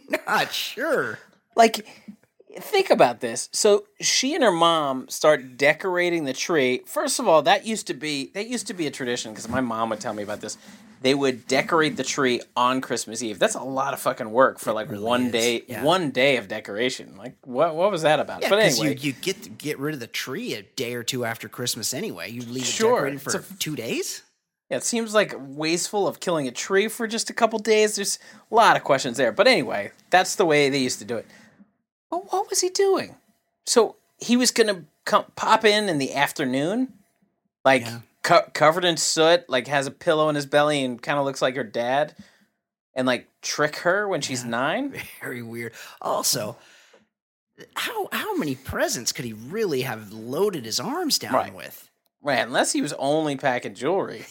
[0.26, 1.18] Not sure.
[1.54, 1.86] Like,
[2.58, 3.48] think about this.
[3.52, 6.82] So she and her mom start decorating the tree.
[6.86, 9.60] First of all, that used to be that used to be a tradition because my
[9.60, 10.56] mom would tell me about this.
[11.02, 13.38] They would decorate the tree on Christmas Eve.
[13.38, 15.84] That's a lot of fucking work for like really one is, day, yeah.
[15.84, 17.16] one day of decoration.
[17.16, 18.42] Like, what what was that about?
[18.42, 21.02] Yeah, but anyway, you, you get to get rid of the tree a day or
[21.02, 22.30] two after Christmas anyway.
[22.30, 24.22] You leave it Sure, decorated for a- two days.
[24.70, 27.94] Yeah, it seems like wasteful of killing a tree for just a couple days.
[27.96, 28.18] There's
[28.50, 29.30] a lot of questions there.
[29.32, 31.26] But anyway, that's the way they used to do it.
[32.10, 33.14] But what was he doing?
[33.64, 36.94] So he was going to come pop in in the afternoon,
[37.64, 38.00] like Yeah.
[38.24, 41.42] co- covered in soot, like has a pillow in his belly and kind of looks
[41.42, 42.14] like her dad,
[42.94, 44.94] and like trick her when she's nine.
[45.20, 45.74] Very weird.
[46.00, 46.56] Also,
[47.74, 51.54] how how many presents could he really have loaded his arms down Right.
[51.54, 51.88] with?
[52.20, 54.26] Right, unless he was only packing jewelry.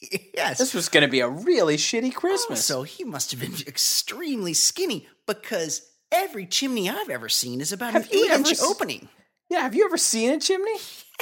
[0.34, 0.58] yes.
[0.58, 2.64] This was going to be a really shitty Christmas.
[2.64, 5.82] So he must have been extremely skinny because
[6.12, 9.08] every chimney I've ever seen is about Have an eight inch opening.
[9.50, 10.76] yeah, have you ever seen a chimney?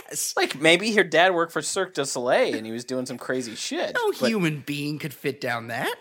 [0.09, 0.35] Yes.
[0.37, 3.55] Like maybe your dad worked for Cirque du Soleil and he was doing some crazy
[3.55, 3.95] shit.
[3.95, 5.95] No human being could fit down that.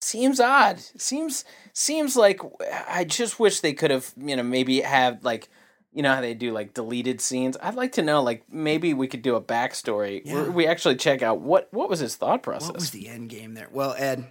[0.00, 0.80] seems odd.
[0.80, 2.40] Seems seems like
[2.88, 5.48] I just wish they could have you know maybe have like
[5.92, 7.56] you know how they do like deleted scenes.
[7.62, 10.34] I'd like to know like maybe we could do a backstory Yeah.
[10.34, 12.68] where we actually check out what what was his thought process.
[12.68, 13.68] What was the end game there?
[13.72, 14.26] Well, Ed,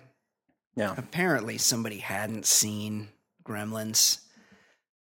[0.76, 0.94] yeah.
[0.98, 3.10] apparently somebody hadn't seen
[3.44, 4.20] Gremlins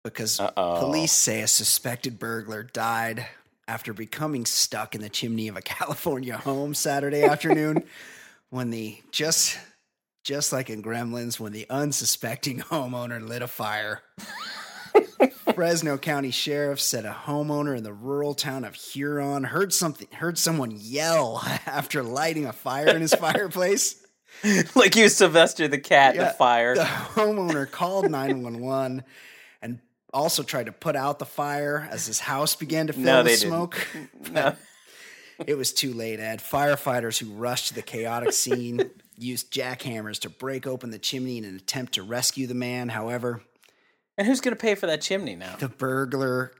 [0.03, 0.79] because Uh-oh.
[0.79, 3.27] police say a suspected burglar died
[3.67, 7.83] after becoming stuck in the chimney of a California home Saturday afternoon
[8.49, 9.59] when the just
[10.23, 14.01] just like in Gremlins when the unsuspecting homeowner lit a fire.
[15.59, 20.37] Fresno County Sheriff said a homeowner in the rural town of Huron heard something heard
[20.37, 24.01] someone yell after lighting a fire in his fireplace.
[24.73, 26.75] like you Sylvester the cat, Yeah, the fire.
[26.75, 29.03] The homeowner called 911
[29.61, 29.79] and
[30.13, 33.39] also tried to put out the fire as his house began to fill No, with
[33.39, 33.85] smoke.
[34.31, 34.55] no.
[35.45, 36.39] It was too late, Ed.
[36.39, 41.43] Firefighters who rushed to the chaotic scene used jackhammers to break open the chimney in
[41.43, 42.87] an attempt to rescue the man.
[42.87, 43.41] However,
[44.19, 45.55] And who's gonna pay for that chimney now?
[45.55, 46.51] the burglar,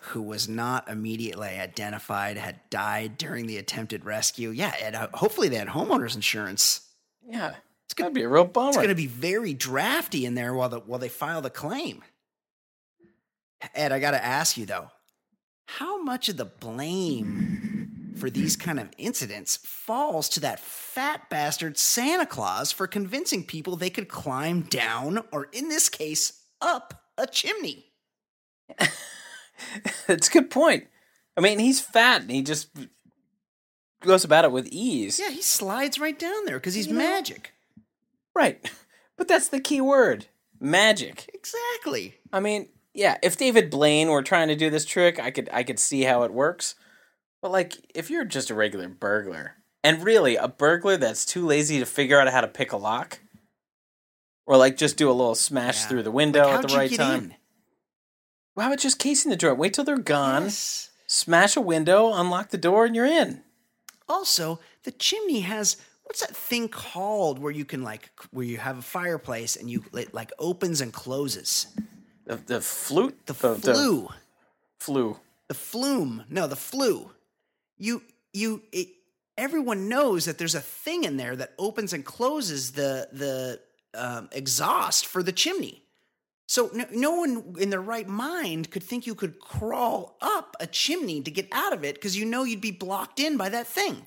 [0.00, 4.48] who was not immediately identified, had died during the attempted rescue.
[4.48, 6.80] Yeah, Ed, uh, hopefully they had homeowners insurance.
[7.28, 7.54] Yeah,
[7.84, 8.70] it's gonna be a real bummer.
[8.70, 12.02] It's going to be very drafty in there while the while they file the claim.
[13.74, 14.88] Ed, I got to ask you though,
[15.66, 21.76] how much of the blame for these kind of incidents falls to that fat bastard
[21.76, 27.26] Santa Claus for convincing people they could climb down, or in this case, up a
[27.26, 27.92] chimney?
[30.08, 30.88] It's a good point.
[31.36, 32.68] I mean, he's fat and he just
[34.02, 35.18] goes about it with ease.
[35.20, 37.52] Yeah, he slides right down there because he's You know- magic.
[38.34, 38.68] Right.
[39.16, 40.26] But that's the key word
[40.58, 41.30] magic.
[41.32, 42.14] Exactly.
[42.32, 45.62] I mean, yeah, if David Blaine were trying to do this trick, I could I
[45.62, 46.74] could see how it works.
[47.40, 51.78] But like if you're just a regular burglar, and really a burglar that's too lazy
[51.78, 53.20] to figure out how to pick a lock
[54.46, 55.88] or like just do a little smash Yeah.
[55.88, 57.24] through the window Like, at the you right get time.
[57.24, 57.34] in?
[58.58, 59.54] How about just casing the door?
[59.54, 60.44] Wait till they're gone.
[60.44, 60.90] Yes.
[61.06, 63.42] Smash a window, unlock the door, and you're in.
[64.08, 68.78] Also, the chimney has what's that thing called where you can like where you have
[68.78, 71.66] a fireplace and you it like opens and closes.
[72.26, 74.08] The, the flute, The flue,
[74.78, 75.16] flu.
[75.48, 76.24] the flume.
[76.28, 77.10] No, the flue.
[77.78, 78.88] You you it,
[79.38, 83.60] everyone knows that there's a thing in there that opens and closes the the
[83.94, 85.82] um, exhaust for the chimney.
[86.46, 90.66] So no, no one in their right mind could think you could crawl up a
[90.66, 93.66] chimney to get out of it because you know you'd be blocked in by that
[93.66, 94.06] thing.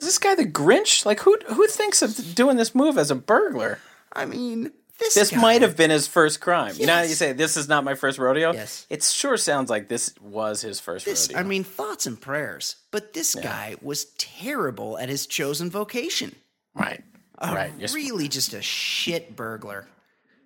[0.00, 1.04] Is this guy the Grinch?
[1.06, 3.78] Like who who thinks of doing this move as a burglar?
[4.12, 6.74] I mean, this This guy- might have been his first crime.
[6.76, 8.52] You know how you say this is not my first rodeo?
[8.52, 8.86] Yes.
[8.90, 11.40] It sure sounds like this was his first This, rodeo.
[11.40, 12.76] I mean, thoughts and prayers.
[12.90, 16.34] But this guy was terrible at his chosen vocation.
[16.74, 17.02] right.
[17.40, 17.72] A right.
[17.78, 19.86] You're, sp- really just a shit burglar.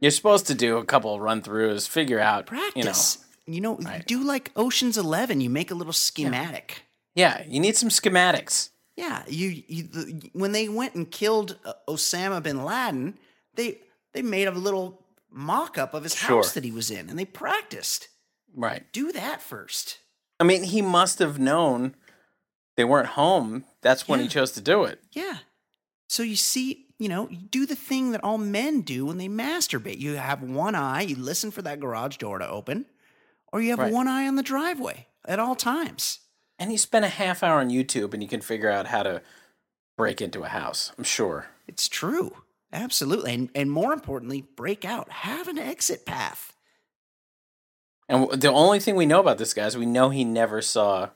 [0.01, 3.19] you're supposed to do a couple run throughs, figure out Practice.
[3.47, 4.07] You know, Right.
[4.07, 5.41] do like Ocean's Eleven.
[5.41, 6.85] You make a little schematic.
[7.15, 7.31] You know.
[7.31, 8.71] Yeah, you need some schematics.
[8.97, 13.19] Yeah, you, you the, when they went and killed uh, Osama bin Laden,
[13.55, 13.79] they
[14.13, 16.37] they made a little mock-up of his Sure.
[16.37, 18.09] house that he was in, and they practiced.
[18.55, 18.85] Right.
[18.93, 19.99] Do that first.
[20.41, 21.97] I mean, he must have known
[22.77, 23.65] they weren't home.
[23.83, 25.01] That's when he chose to do it.
[25.13, 25.39] Yeah.
[26.15, 29.27] So you see, you know, you do the thing that all men do when they
[29.27, 29.99] masturbate.
[29.99, 32.87] You have one eye, you listen for that garage door to open,
[33.53, 33.93] or you have Right.
[33.93, 36.21] one eye on the driveway at all times.
[36.57, 39.23] And you spend a half hour on YouTube and you can figure out how to
[39.97, 40.93] break into a house.
[40.97, 41.49] I'm sure.
[41.67, 42.45] It's true.
[42.73, 43.35] Absolutely.
[43.35, 45.11] And, and more importantly, break out.
[45.11, 46.57] Have an exit path.
[48.09, 51.09] And the only thing we know about this guy is we know he never saw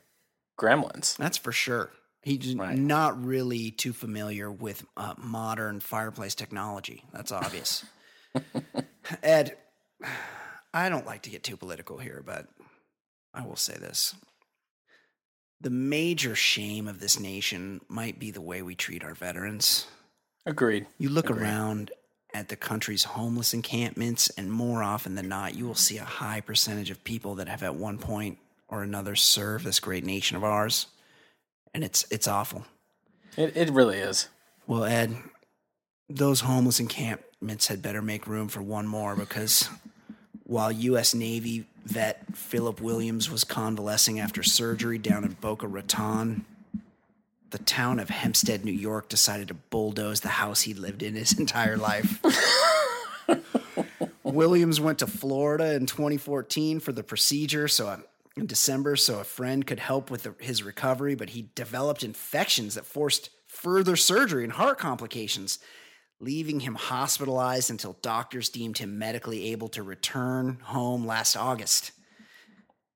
[0.59, 1.16] Gremlins.
[1.16, 1.92] That's for sure.
[2.22, 2.76] He's Right.
[2.76, 7.04] not really too familiar with uh, modern fireplace technology.
[7.12, 7.84] That's obvious.
[9.22, 9.56] Ed,
[10.74, 12.46] I don't like to get too political here, but
[13.32, 14.14] I will say this.
[15.60, 19.86] The major shame of this nation might be the way we treat our veterans.
[20.46, 20.86] Agreed.
[20.98, 21.42] You look Agreed.
[21.42, 21.90] around
[22.34, 26.40] at the country's homeless encampments, and more often than not, you will see a high
[26.40, 28.38] percentage of people that have at one point
[28.68, 30.86] or another served this great nation of ours.
[31.79, 32.64] And it's it's awful.
[33.37, 34.29] It, it really is.
[34.66, 35.16] Well, Ed,
[36.09, 39.68] those homeless encampments had better make room for one more because
[40.43, 41.14] while U.S.
[41.14, 46.45] Navy vet Philip Williams was convalescing after surgery down in Boca Raton,
[47.51, 51.33] the town of Hempstead, New York, decided to bulldoze the house he lived in his
[51.39, 52.20] entire life.
[54.24, 57.99] Williams went to Florida in 2014 for the procedure, so uh,
[58.39, 62.74] in December, so a friend could help with the, his recovery, but he developed infections
[62.74, 65.59] that forced further surgery and heart complications,
[66.20, 71.93] leaving him hospitalized until doctors deemed him medically able to return home last August.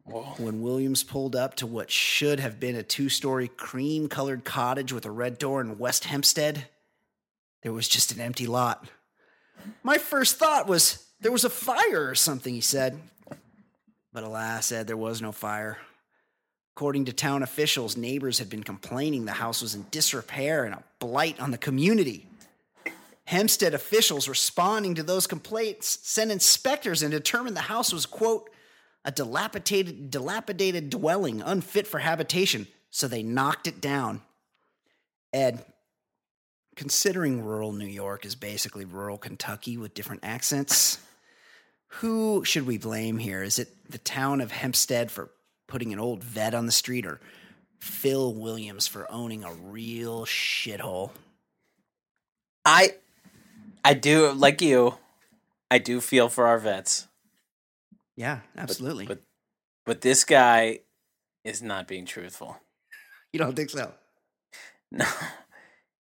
[0.05, 4.93] When Williams pulled up to what should have been a two story cream colored cottage
[4.93, 6.67] with a red door in West Hempstead,
[7.63, 8.89] there was just an empty lot.
[9.85, 12.99] My first thought was there was a fire or something, he said.
[14.13, 15.79] But alas, Ed, there was no fire.
[16.77, 20.83] According to town officials, neighbors had been complaining the house was in disrepair and a
[20.99, 22.27] blight on the community.
[23.25, 28.51] Hempstead officials responding to those complaints sent inspectors and determined the house was, quote,
[29.05, 34.23] a dilapidated, dilapidated dwelling unfit for habitation, so they knocked it down.
[35.33, 35.65] Ed,
[36.77, 40.99] considering rural New York is basically rural Kentucky with different accents,
[41.97, 43.43] who should we blame here?
[43.43, 45.31] Is it the town of Hempstead for
[45.69, 47.21] putting an old vet on the street or
[47.81, 51.11] Phil Williams for owning a real shithole?
[52.65, 52.95] I
[53.85, 54.95] I do like you.
[55.71, 57.09] I do feel for our vets.
[58.17, 59.07] Yeah, But, absolutely.
[59.07, 59.23] But
[59.85, 60.81] but this guy
[61.45, 62.57] is not being truthful.
[63.33, 63.93] you don't think so?
[64.91, 65.07] No.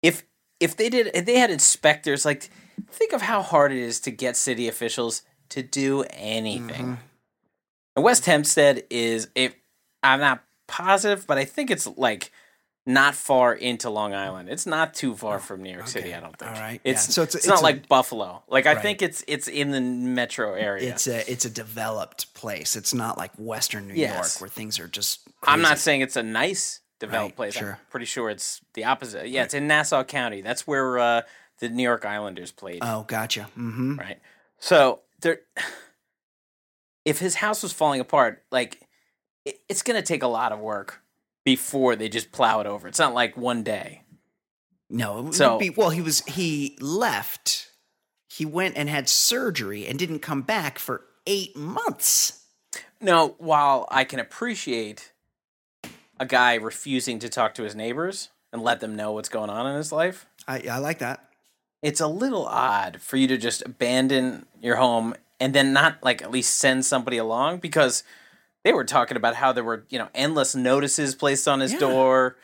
[0.02, 0.24] If
[0.60, 2.50] if they did if they had inspectors like
[2.90, 5.22] think of how hard it is to get city officials
[5.54, 6.86] to do anything.
[6.86, 6.98] Mhm.
[7.96, 9.54] And West Hempstead is if
[10.02, 12.30] I'm not positive, but I think it's like
[12.86, 14.50] not far into Long Island.
[14.50, 16.12] It's not too far from New York City.
[16.14, 16.50] I don't think.
[16.50, 16.80] All right.
[16.84, 17.12] It's Yeah.
[17.12, 18.42] So it's it's, a- not a- like Buffalo.
[18.48, 20.90] Like I think it's it's in the metro area.
[20.92, 22.76] It's a it's a developed place.
[22.76, 24.14] It's not like Western New Yes.
[24.14, 25.20] York where things are just.
[25.44, 27.54] I'm not saying it's a nice developed Right, place.
[27.54, 27.72] sure.
[27.80, 29.28] I'm pretty sure it's the opposite.
[29.28, 30.42] Yeah, it's in Nassau County.
[30.42, 31.22] That's where uh,
[31.60, 32.80] the New York Islanders played.
[32.82, 33.48] Oh, gotcha.
[33.56, 33.96] Mm-hmm.
[33.96, 34.18] right.
[34.58, 35.40] So there,
[37.04, 38.80] if his house was falling apart, like
[39.44, 41.00] it, it's gonna take a lot of work
[41.44, 42.86] before they just plow it over.
[42.88, 44.02] It's not like one day.
[44.88, 47.70] No, it would So- be, well, he was he left.
[48.28, 52.40] He went and had surgery and didn't come back for eight months.
[53.00, 55.12] No, while I can appreciate
[56.18, 59.66] a guy refusing to talk to his neighbors and let them know what's going on
[59.66, 61.28] in his life, I I like that.
[61.84, 66.22] It's a little odd for you to just abandon your home and then not like
[66.22, 68.02] at least send somebody along because
[68.64, 71.78] they were talking about how there were you know endless notices placed on his Yeah.
[71.80, 72.36] door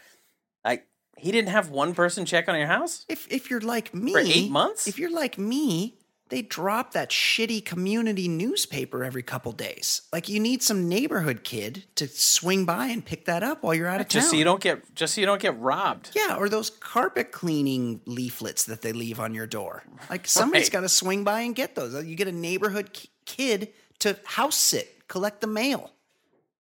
[0.65, 0.87] like
[1.17, 4.19] he didn't have one person check on your house If if you're like me, For
[4.21, 4.87] eight months?
[4.87, 5.97] If you're like me,
[6.31, 10.03] they drop that shitty community newspaper every couple days.
[10.13, 13.87] Like you need some neighborhood kid to swing by and pick that up while you're
[13.89, 14.21] out of town.
[14.21, 17.33] just so you don't get just so you don't get robbed Yeah, or those carpet
[17.33, 19.83] cleaning leaflets that they leave on your door.
[20.09, 20.73] Like somebody's Right.
[20.73, 22.05] got to swing by and get those.
[22.05, 25.91] You get a neighborhood ki- kid to house sit, collect the mail.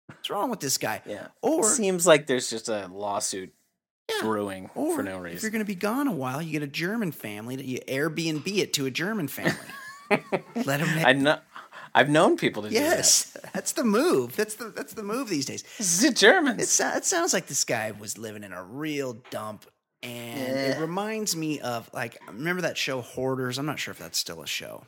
[0.07, 1.03] What's wrong with this guy?
[1.05, 3.53] yeah Or seems like there's just a lawsuit
[4.09, 4.23] Yeah.
[4.23, 5.37] brewing or for no reason.
[5.37, 7.79] if you're going to be gone a while, you get a German family that you
[7.87, 9.55] Airbnb it to a German family.
[10.11, 11.05] Let them.
[11.05, 11.39] i know
[11.95, 14.35] i've known people to yes, that's the move.
[14.37, 15.63] That's the that's the move these days.
[15.63, 18.63] do that the germans It, so- it sounds like this guy was living in a
[18.65, 19.67] real dump.
[20.03, 23.59] And it reminds me of like remember that show Hoarders?
[23.59, 24.85] I'm not sure if that's still a show.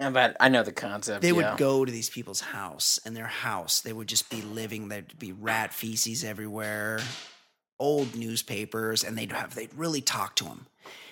[0.00, 1.50] Yeah, but i know the concept They yeah.
[1.50, 4.88] would go to these people's house, and their house, they would just be living.
[4.88, 7.00] There'd be rat feces everywhere.
[7.78, 10.66] Old newspapers and they'd have they'd really talk to him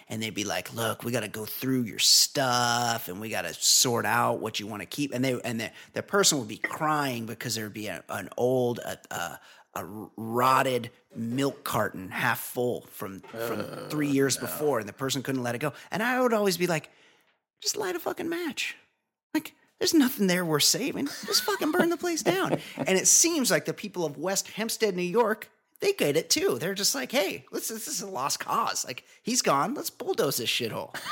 [0.09, 3.43] and they'd be like look we got to go through your stuff and we got
[3.43, 5.15] to sort out what you want to keep.
[5.15, 8.81] And they and the, the person would be crying because there'd be a, an old
[8.81, 9.41] a, a,
[9.75, 9.85] a
[10.17, 15.43] rotted milk carton half full from from oh, three years before and the person couldn't
[15.43, 15.73] let it go.
[15.91, 16.91] And i would always be like
[17.63, 18.77] just light a fucking match.
[19.33, 21.07] Like there's nothing there worth saving.
[21.07, 22.59] Just fucking burn the place down.
[22.77, 25.49] And it seems like the people of west hempstead new york
[25.81, 29.05] they get it too they're just like hey let's this is a lost cause like
[29.23, 30.95] he's gone let's bulldoze this shithole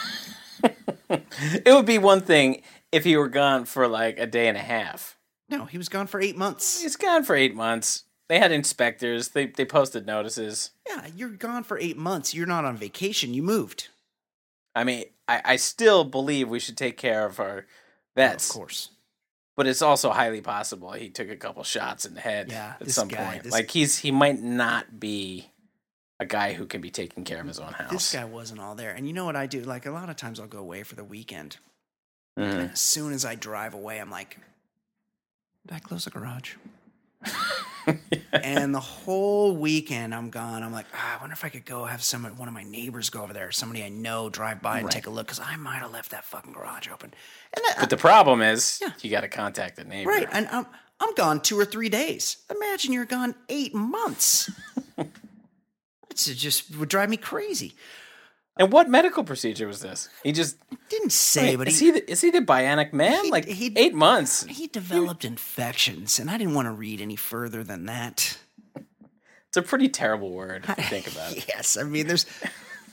[1.11, 2.63] It would be one thing
[2.93, 5.17] if he were gone for like a day and a half.
[5.49, 8.05] no he was gone for eight months He's gone for eight months.
[8.29, 9.29] They had inspectors.
[9.29, 10.71] They they posted notices.
[10.87, 13.89] yeah you're gone for eight months you're not on vacation you moved
[14.75, 17.67] I mean, I, I still believe we should take care of our
[18.15, 18.49] vets.
[18.51, 18.91] of course
[19.59, 22.89] But it's also highly possible he took a couple shots in the head Yeah, at
[22.93, 23.43] some guy- point.
[23.43, 25.51] this- Like he's he might not be
[26.21, 27.91] a guy who can be taking care of his own house.
[27.91, 30.17] this guy wasn't all there and you know what i do like a lot of
[30.17, 31.59] times i'll go away for the weekend
[32.39, 32.53] Mhm.
[32.61, 34.39] And as soon as I drive away, I'm like,
[35.67, 36.55] did I close the garage?
[38.33, 40.63] And the whole weekend I'm gone.
[40.63, 43.11] I'm like, ah, I wonder if I could go have some one of my neighbors
[43.11, 44.93] go over there, somebody I know, drive by and Right.
[44.93, 47.13] take a look because I might have left that fucking garage open.
[47.57, 48.91] And that, But the problem is Yeah.
[49.01, 50.11] you got to contact the neighbor.
[50.11, 50.67] right, and I'm
[51.01, 52.39] I'm gone two or three days.
[52.51, 54.51] Imagine you're gone eight months.
[56.11, 57.75] It's just would drive me crazy.
[58.59, 60.09] And what medical procedure was this?
[60.25, 60.57] He just
[60.89, 63.25] Didn't say, but is he, he the, is he the bionic man?
[63.27, 64.45] He- like he- eight months.
[64.45, 68.37] he developed infections, and I didn't want to read any further than that.
[69.47, 71.47] It's a pretty terrible word if you think about it.
[71.49, 72.27] Yes, I mean, there's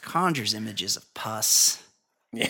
[0.01, 1.81] conjures images of pus,
[2.31, 2.47] Yeah.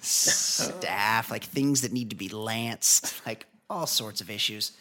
[0.00, 4.72] staff, like things that need to be lanced, like all sorts of issues.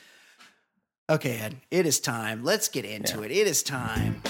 [1.10, 2.44] Okay, Ed, it is time.
[2.44, 3.32] Let's get into it.
[3.32, 4.22] It is time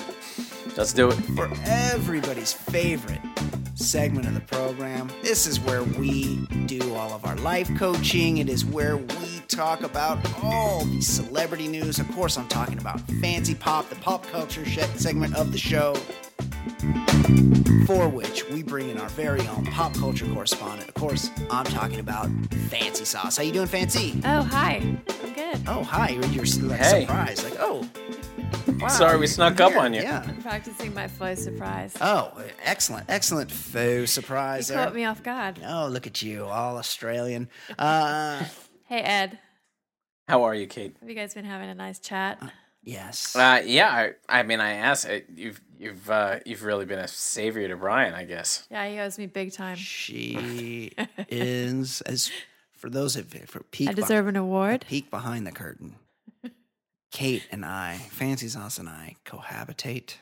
[0.78, 1.15] Let's do it.
[1.36, 3.21] for everybody's favorite
[3.76, 5.09] segment of the program.
[5.21, 8.39] This is where we do all of our life coaching.
[8.39, 11.97] It is where we talk about all the celebrity news.
[11.99, 15.95] Of course, I'm talking about Fancy Pop, the pop culture segment of the show,
[17.86, 20.88] for which we bring in our very own pop culture correspondent.
[20.89, 22.30] Of course, I'm talking about
[22.70, 23.38] Fancy Sauce.
[23.38, 24.20] How you doing, Fancy?
[24.26, 24.76] Oh, hi.
[25.24, 25.59] I'm good.
[25.68, 26.09] Oh, hi.
[26.09, 27.01] You're, you're like, Hey.
[27.01, 27.43] surprised.
[27.43, 27.88] Like, oh,
[28.80, 28.88] wow.
[28.88, 30.01] Sorry we snuck up on you.
[30.01, 30.24] Yeah.
[30.28, 31.93] I'm practicing my faux surprise.
[32.01, 32.32] Oh,
[32.63, 34.86] excellent, excellent faux surprise you there.
[34.86, 35.59] caught me off guard.
[35.66, 37.49] Oh, look at you, all Australian.
[37.78, 38.43] Uh,
[38.88, 39.39] Hey, Ed.
[40.28, 40.95] How are you, Kate?
[40.99, 42.39] Have you guys been having a nice chat?
[42.84, 43.36] yes.
[43.36, 45.07] Uh, yeah, I, I mean, I asked.
[45.09, 48.65] uh, You've you've uh, you've really been a savior to Brian, I guess.
[48.69, 49.76] Yeah, he owes me big time.
[49.78, 50.91] She
[51.30, 52.32] is as
[52.73, 54.86] for those of for peek I deserve an award.
[54.88, 55.95] peek behind the curtain.
[57.11, 60.15] Kate and I, Fancy Sauce and I, cohabitate,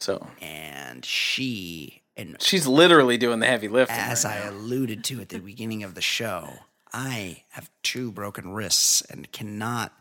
[0.00, 3.96] So and she and she's literally doing the heavy lifting.
[3.96, 4.50] as right I now.
[4.50, 6.48] alluded to at the beginning of the show,
[6.94, 9.92] I have two broken wrists and cannot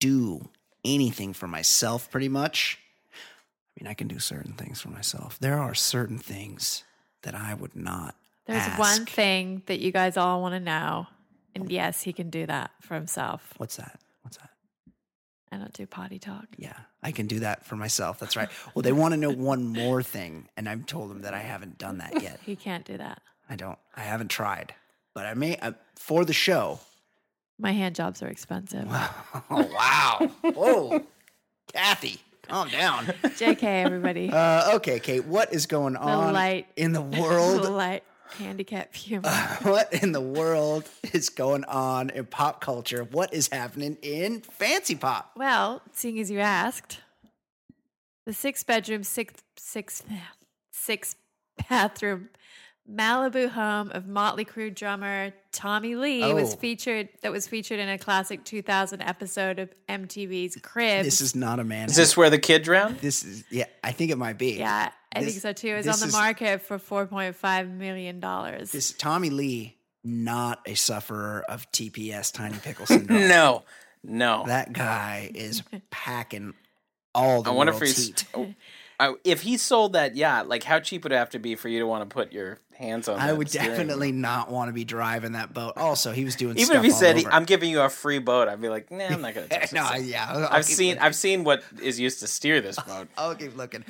[0.00, 0.50] do
[0.84, 2.78] anything for myself pretty much.
[3.76, 5.38] I mean, I can do certain things for myself.
[5.40, 6.84] There are certain things
[7.22, 8.14] that I would not.
[8.46, 8.78] There's ask.
[8.78, 11.06] one thing that you guys all want to know.
[11.54, 13.54] And yes, he can do that for himself.
[13.56, 14.00] What's that?
[14.22, 14.50] What's that?
[15.52, 16.46] I don't do potty talk.
[16.56, 18.18] Yeah, I can do that for myself.
[18.18, 18.48] That's right.
[18.74, 21.78] Well, they want to know one more thing, and I've told them that I haven't
[21.78, 22.40] done that yet.
[22.44, 23.22] He can't do that.
[23.48, 23.78] I don't.
[23.96, 24.74] I haven't tried,
[25.14, 26.80] but I may uh, for the show.
[27.56, 28.86] My hand jobs are expensive.
[28.88, 30.30] Oh wow!
[30.42, 31.04] Whoa,
[31.72, 33.04] Kathy, calm down.
[33.24, 34.30] JK, everybody.
[34.30, 37.68] Uh, okay, Kate, what is going on light- in the The world?
[37.68, 38.04] light
[38.38, 39.28] handicap humor.
[39.62, 43.04] what in the world is going on in pop culture?
[43.04, 45.30] What is happening in fancy pop?
[45.36, 47.00] Well, seeing as you asked,
[48.26, 50.02] the six bedroom, six six
[50.72, 51.16] six
[51.68, 52.30] bathroom
[52.90, 56.56] Malibu home of Motley Crue drummer Tommy Lee was Oh.
[56.58, 61.04] featured that was featured in a classic 2000 episode of MTV's Cribs.
[61.06, 61.88] This is not a man.
[61.88, 62.98] Is this where the kid drowned?
[62.98, 63.64] This is yeah.
[63.82, 64.58] I think it might be.
[64.58, 65.68] yeah, I This- think so too.
[65.68, 68.70] It was on the is- market for 4.5 million dollars.
[68.72, 73.28] This Tommy Lee, not a sufferer of TPS, tiny pickle syndrome.
[73.28, 73.62] No,
[74.02, 74.44] no.
[74.46, 76.52] That guy is packing
[77.14, 78.06] all the I wonder if he's.
[78.08, 78.24] heat.
[78.34, 78.52] oh,
[79.00, 81.68] I- if he sold that yacht, like how cheap would it have to be for
[81.68, 83.18] you to want to put your hands on?
[83.18, 83.76] I that would steering wheel?
[83.76, 85.74] definitely not want to be driving that boat.
[85.76, 87.30] Also, he was doing Even stuff if he all said, over.
[87.30, 89.72] "I'm giving you a free boat," I'd be like, "Nah, I'm not gonna touch this."
[89.72, 91.02] no, thing." yeah, I'll, I'll I've seen looking.
[91.02, 93.08] I've seen what is used to steer this boat.
[93.16, 93.84] I'll keep looking.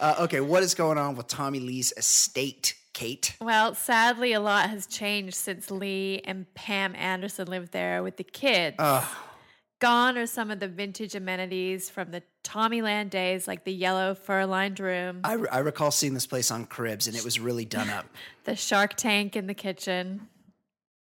[0.00, 3.36] Uh, okay, what is going on with Tommy Lee's estate, Kate?
[3.40, 8.24] Well, sadly, a lot has changed since Lee and Pam Anderson lived there with the
[8.24, 8.76] kids.
[9.80, 14.44] Gone are some of the vintage amenities from the Tommyland days, like the yellow fur
[14.44, 17.88] lined room, I, I recall seeing this place on Cribs, and it was really done
[17.88, 18.06] up.
[18.44, 20.28] the shark tank in the kitchen.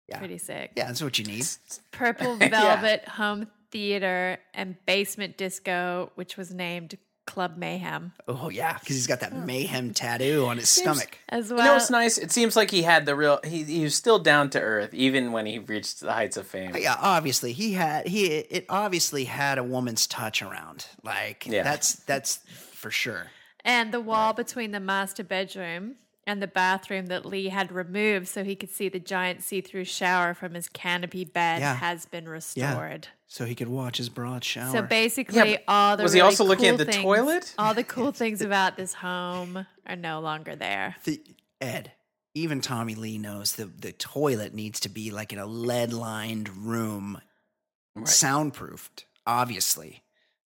[0.09, 0.19] Yeah.
[0.19, 0.73] Pretty sick.
[0.77, 1.45] Yeah, that's what you need.
[1.91, 6.97] Purple Velvet Home Theater and Basement Disco, which was named
[7.29, 9.41] Club Mayhem Oh yeah, because he's got that oh.
[9.41, 11.19] mayhem tattoo on his stomach.
[11.29, 11.59] as well.
[11.61, 12.17] You know what's nice?
[12.19, 13.39] It seems like he had the real.
[13.45, 16.75] He, he was still down to earth, even when he reached the heights of fame.
[16.77, 20.87] Yeah, obviously he had he it obviously had a woman's touch around.
[21.05, 21.63] Like Yeah.
[21.63, 22.37] that's that's
[22.73, 23.27] for sure.
[23.65, 25.97] And the wall between the master bedroom
[26.29, 29.85] and the bathroom that Lee had removed so he could see the giant see through
[29.85, 31.75] shower from his canopy bed Yeah.
[31.77, 33.09] has been restored.
[33.11, 33.15] Yeah.
[33.27, 34.71] So he could watch his broad shower.
[34.73, 37.55] So basically, but all the was he really also looking at the things- toilet?
[37.59, 40.97] All the cool things about this home are no longer there.
[41.05, 41.23] The-
[41.61, 41.93] Ed,
[42.35, 46.49] even Tommy Lee knows the the toilet needs to be like in a lead lined
[46.57, 47.21] room,
[48.05, 49.05] soundproofed.
[49.27, 50.03] Obviously,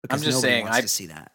[0.03, 1.33] because I'm just nobody saying, wants I- to see that.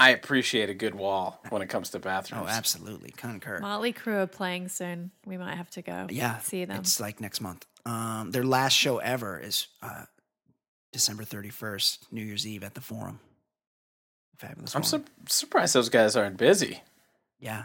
[0.00, 2.46] I appreciate a good wall when it comes to bathrooms.
[2.46, 3.58] Oh, absolutely, concur.
[3.60, 5.10] Motley Crue are playing soon.
[5.26, 6.78] We might have to go yeah, see them.
[6.80, 7.66] It's like next month.
[7.86, 10.04] Um, their last show ever is uh,
[10.92, 13.20] December thirty first, New Year's Eve at the Forum.
[14.38, 14.74] Fabulous.
[14.74, 16.80] I'm su- surprised those guys aren't busy.
[17.38, 17.64] yeah,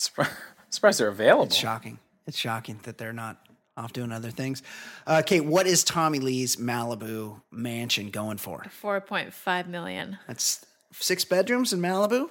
[0.00, 0.30] Surpri-
[0.70, 1.44] surprised they're available.
[1.46, 1.98] It's shocking.
[2.26, 3.38] It's shocking that they're not
[3.76, 4.62] off doing other things.
[5.06, 8.64] Uh, Kate, what is Tommy Lee's Malibu mansion going for?
[8.82, 10.18] 4.5 million.
[10.28, 12.28] That's six bedrooms in Malibu.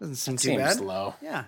[0.00, 0.80] Doesn't seem too Seems bad.
[0.80, 1.14] low.
[1.20, 1.44] Yeah,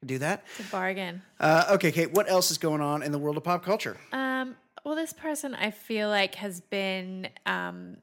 [0.00, 0.44] can do that.
[0.58, 1.22] It's a bargain.
[1.38, 3.96] Uh, okay, Kate, what else is going on in the world of pop culture?
[4.12, 7.96] Um, well, this person I feel like has been um,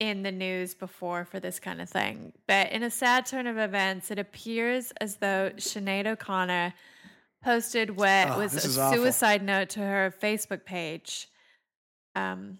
[0.00, 2.32] in the news before for this kind of thing.
[2.46, 6.74] But in a sad turn of events, it appears as though Sinead O'Connor
[7.44, 8.96] posted what Oh, was a is awful.
[8.98, 11.28] suicide note to her Facebook page
[12.14, 12.58] um,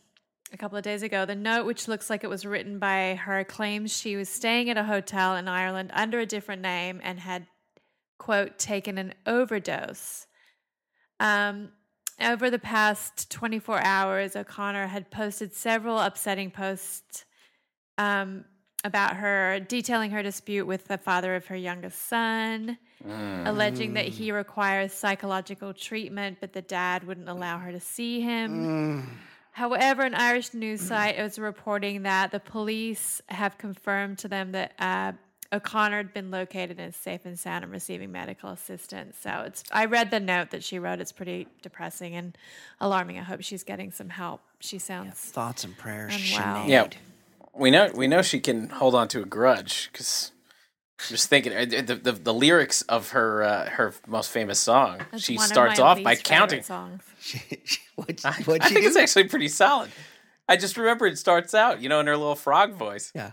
[0.52, 1.24] a couple of days ago.
[1.24, 4.76] The note, which looks like it was written by her, claims she was staying at
[4.76, 7.46] a hotel in Ireland under a different name and had,
[8.18, 10.26] quote, taken an overdose.
[11.20, 11.70] Um,
[12.20, 17.24] over the past 24 hours, O'Connor had posted several upsetting posts
[17.98, 18.44] um,
[18.84, 22.78] about her, detailing her dispute with the father of her youngest son,
[23.46, 29.02] alleging that he requires psychological treatment, but the dad wouldn't allow her to see him.
[29.56, 34.74] However, an Irish news site is reporting that the police have confirmed to them that
[34.78, 35.12] uh,
[35.50, 39.16] O'Connor had been located and is safe and sound and receiving medical assistance.
[39.18, 39.64] So it's.
[39.72, 41.00] I read the note that she wrote.
[41.00, 42.36] It's pretty depressing and
[42.82, 43.18] alarming.
[43.18, 44.42] I hope she's getting some help.
[44.60, 45.14] She sounds.
[45.14, 46.12] Thoughts and prayers.
[46.36, 46.66] Unwell.
[46.66, 46.68] Sinead.
[46.68, 46.88] Yeah,
[47.54, 50.32] we know we know she can hold on to a grudge because
[51.08, 55.00] just thinking uh, the, the the lyrics of her uh, her most famous song.
[55.10, 56.62] That's she one of starts my off by least favorite counting.
[56.62, 57.02] songs.
[57.96, 58.86] what, I, what'd I think do?
[58.88, 59.90] it's actually pretty solid.
[60.48, 63.10] I just remember it starts out, you know, in her little frog voice.
[63.14, 63.32] yeah.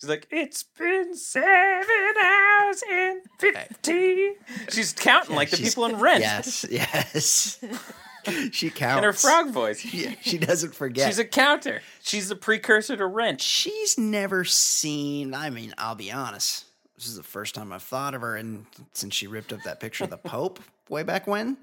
[0.00, 4.32] She's like, "It's been seven hours and fifty.
[4.70, 7.60] She's counting like the people in Rent Yes, yes.
[8.50, 8.98] she counts.
[8.98, 9.84] in her frog voice.
[9.94, 11.06] Yeah, she doesn't forget.
[11.06, 11.82] She's a counter.
[12.02, 13.40] She's the precursor to Rent.
[13.40, 15.34] She's never seen.
[15.34, 16.64] I mean, I'll be honest.
[17.02, 19.80] This is the first time I've thought of her, and since she ripped up that
[19.80, 21.56] picture of the Pope way back when,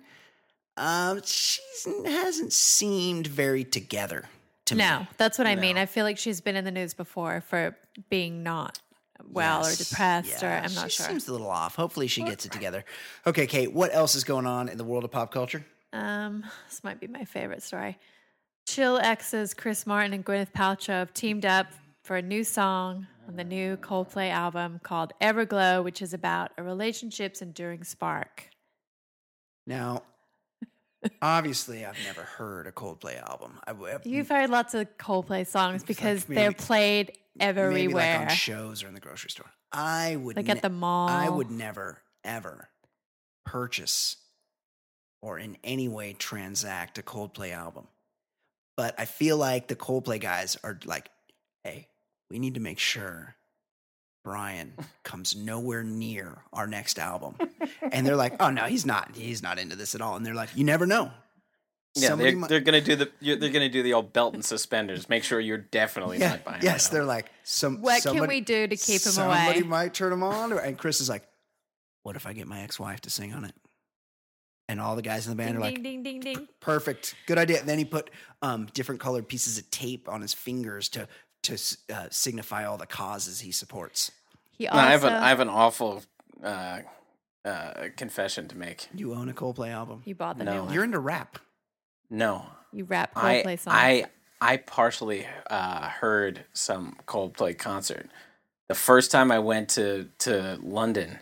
[0.76, 1.62] um, she
[2.06, 4.26] hasn't seemed very together
[4.66, 4.80] to me.
[4.80, 5.78] No, that's what I mean.
[5.78, 7.74] I feel like she's been in the news before for
[8.10, 8.80] being not
[9.32, 11.06] well or Yes, depressed, or yeah, I'm not she sure.
[11.06, 11.74] Seems a little off.
[11.76, 12.84] Hopefully, she gets it together.
[13.26, 13.72] Okay, Kate.
[13.72, 15.66] What else is going on in the world of pop culture?
[15.94, 17.98] Um, this might be my favorite story.
[18.68, 21.68] Chill X's Chris Martin and Gwyneth Paltrow have teamed up
[22.04, 26.64] for a new song on the new Coldplay album called Everglow, which is about a
[26.64, 28.50] relationship's enduring spark.
[29.68, 30.02] Now,
[31.22, 33.60] obviously, I've never heard a Coldplay album.
[33.68, 38.20] I, I- uh, You've heard lots of Coldplay songs because maybe- they're played maybe everywhere.
[38.22, 39.50] like on shows or in the grocery store.
[39.72, 41.08] I would Like at the mall.
[41.08, 42.70] I would never ever
[43.46, 44.18] purchase
[45.22, 47.88] or in any way transact a Coldplay album.
[48.76, 51.10] But I feel like the Coldplay guys are like,
[52.30, 53.36] we need to make sure
[54.24, 54.74] Brian
[55.04, 57.36] comes nowhere near our next album.
[57.92, 59.16] And they're like, oh no, he's not.
[59.16, 60.16] He's not into this at all.
[60.16, 61.12] And they're like, you never know.
[61.96, 64.36] Yeah, Somebody they're, mi- they're gonna do the you're- they're gonna do the old belt
[64.36, 65.10] and suspenders.
[65.10, 66.62] Make sure you're definitely yeah, not buying.
[66.62, 67.82] yes, they're like, some.
[67.82, 69.68] What can we do to keep him somebody away?
[69.68, 70.54] might turn him on.
[70.54, 71.24] Or, and Chris is like,
[72.04, 73.56] what if I get my ex-wife to sing on it?
[74.68, 76.48] And all the guys in the band Ding, are like, ding, ding, ding, ding.
[76.60, 77.60] perfect, good idea.
[77.60, 78.12] And then he put
[78.44, 81.08] um, different colored pieces of tape on his fingers to
[81.44, 81.54] to
[81.94, 84.12] uh, signify all the causes he supports.
[84.52, 86.04] He also, I have an I have an awful
[86.44, 86.80] uh,
[87.46, 88.88] uh, confession to make.
[88.94, 90.02] You own a Coldplay album.
[90.06, 90.54] you bought the No.
[90.54, 90.74] new one.
[90.74, 91.40] You're into rap.
[92.10, 93.76] No, you rap I Coldplay songs.
[93.78, 94.06] I
[94.42, 98.10] I partially uh, heard some Coldplay concert.
[98.68, 101.20] The first time I went to to London,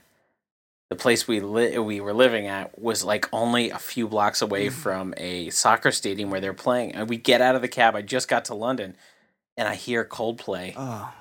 [0.89, 4.69] the place we li- we were living at was like only a few blocks away
[4.69, 6.93] from a soccer stadium where they're playing.
[6.95, 7.95] And we get out of the cab.
[7.95, 8.95] I just got to London,
[9.57, 10.73] and I hear Coldplay.
[10.77, 11.11] Oh,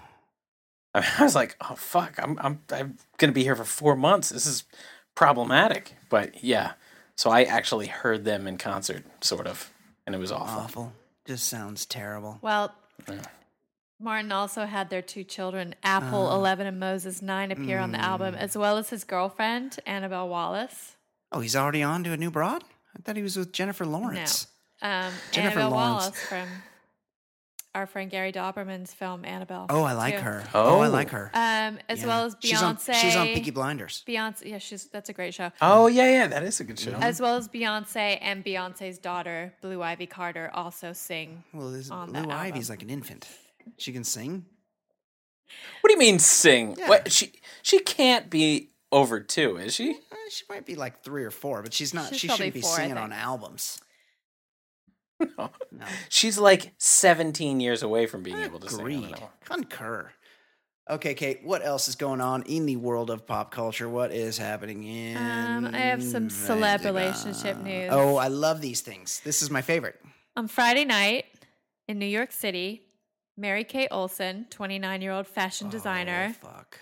[0.95, 2.19] I was like, "Oh fuck!
[2.23, 4.29] I'm I'm I'm gonna be here for four months.
[4.31, 4.65] This is
[5.15, 6.73] problematic." But yeah,
[7.17, 9.73] so I actually heard them in concert, sort of,
[10.07, 10.63] and it was awful.
[10.63, 10.93] awful.
[11.27, 12.39] Just sounds terrible.
[12.41, 12.73] Well,
[13.99, 17.99] Martin also had their two children, Apple Uh, 11 and Moses 9, appear on the
[17.99, 18.39] album, mm.
[18.39, 20.97] as well as his girlfriend, Annabelle Wallis.
[21.33, 22.63] Oh, he's already on to a new broad?
[22.95, 24.47] I thought he was with Jennifer Lawrence.
[24.83, 26.05] Um, Jennifer Annabelle Lawrence.
[26.05, 26.49] Wallis from
[27.77, 29.67] our friend Gary Dauberman's film Annabelle.
[29.69, 30.23] Oh, I like too.
[30.23, 30.45] her.
[30.55, 30.91] Oh, I Oh.
[30.91, 31.31] like her.
[31.35, 32.07] Um, as Yeah.
[32.07, 32.41] well as Beyonce.
[32.43, 34.03] She's on, she's on Peaky Blinders.
[34.09, 35.53] Beyonce, yeah, she's that's a great show.
[35.61, 36.93] Oh yeah, yeah, that is a good show.
[36.95, 41.45] As well as Beyonce and Beyonce's daughter, Blue Ivy Carter, also sing.
[41.53, 42.79] Well, this, on Blue that Ivy's album.
[42.79, 43.29] like an infant.
[43.79, 44.47] She can sing.
[45.81, 46.77] What do you mean sing?
[46.79, 46.89] Yeah.
[46.89, 47.33] What she
[47.63, 49.91] she can't be over two, is she?
[49.91, 52.09] Eh, she might be like three or four, but she's not.
[52.11, 53.81] She's she shouldn't be four, singing on albums.
[55.21, 55.51] No.
[55.73, 55.85] No.
[56.09, 58.81] She's like 17 years away from being able to sing.
[58.81, 59.15] on an
[59.45, 60.13] Concur.
[60.89, 61.41] Okay, Kate.
[61.43, 63.89] What else is going on in the world of pop culture?
[63.89, 65.17] What is happening in?
[65.17, 67.89] Um, I have some celeb relationship news.
[67.93, 69.21] Oh, I love these things.
[69.25, 69.99] This is my favorite.
[70.37, 71.25] On Friday night
[71.89, 72.83] in New York City,
[73.37, 76.79] Mary Kate Olsen, 29 year old fashion designer, Oh, fuck.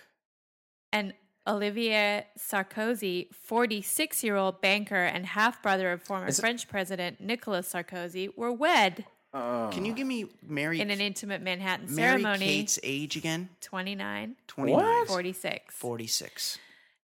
[0.93, 1.15] and
[1.47, 7.21] Olivier Sarkozy, 46 year old banker and half brother of former Is it- French President
[7.21, 9.05] Nicolas Sarkozy, were wed
[9.37, 9.69] Oh.
[9.73, 12.47] Can you give me Mary in an intimate Manhattan Mary ceremony.
[12.47, 13.49] Kate's age again?
[13.63, 14.81] 29, 29.
[14.81, 15.09] What?
[15.09, 15.75] 46.
[15.75, 16.59] 46.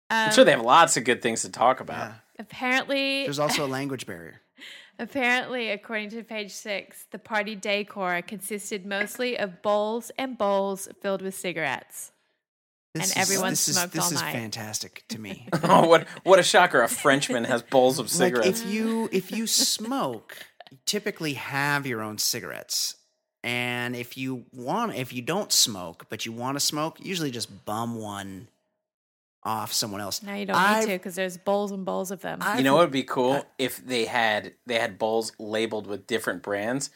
[0.09, 2.09] I'm Um, sure they have lots of good things to talk about.
[2.09, 2.13] Yeah.
[2.37, 4.41] apparently, There's also a language barrier.
[4.99, 11.21] Apparently, according to page six, the party decor consisted mostly of bowls and bowls filled
[11.21, 12.11] with cigarettes.
[12.99, 14.33] This And everyone this smoked is, this all is night.
[14.33, 15.47] fantastic to me.
[15.63, 16.81] Oh, what what a shocker!
[16.81, 18.61] A Frenchman has bowls of like cigarettes.
[18.61, 20.37] if you if you smoke,
[20.71, 22.95] you typically have your own cigarettes.
[23.43, 27.65] And if you want if you don't smoke, but you want to smoke, usually just
[27.65, 28.47] bum one
[29.43, 30.21] off someone else.
[30.23, 32.39] Now you don't I've- need to because there's bowls and bowls of them.
[32.41, 35.87] I've- you know what would be uh, cool if they had they had bowls labeled
[35.87, 36.89] with different brands,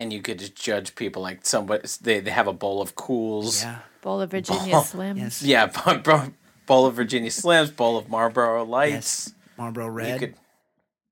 [0.00, 3.62] and you could just judge people like somebody they they have a bowl of Cools,
[3.62, 3.78] Yeah.
[4.02, 5.16] Bowl of Virginia Slim.
[5.16, 5.42] Yes.
[5.42, 5.66] yeah,
[6.04, 6.32] bo-
[6.66, 8.92] bowl of Virginia Slims, bowl of Marlboro Lights.
[9.28, 9.34] Yes.
[9.58, 10.34] Marlboro You Red, could,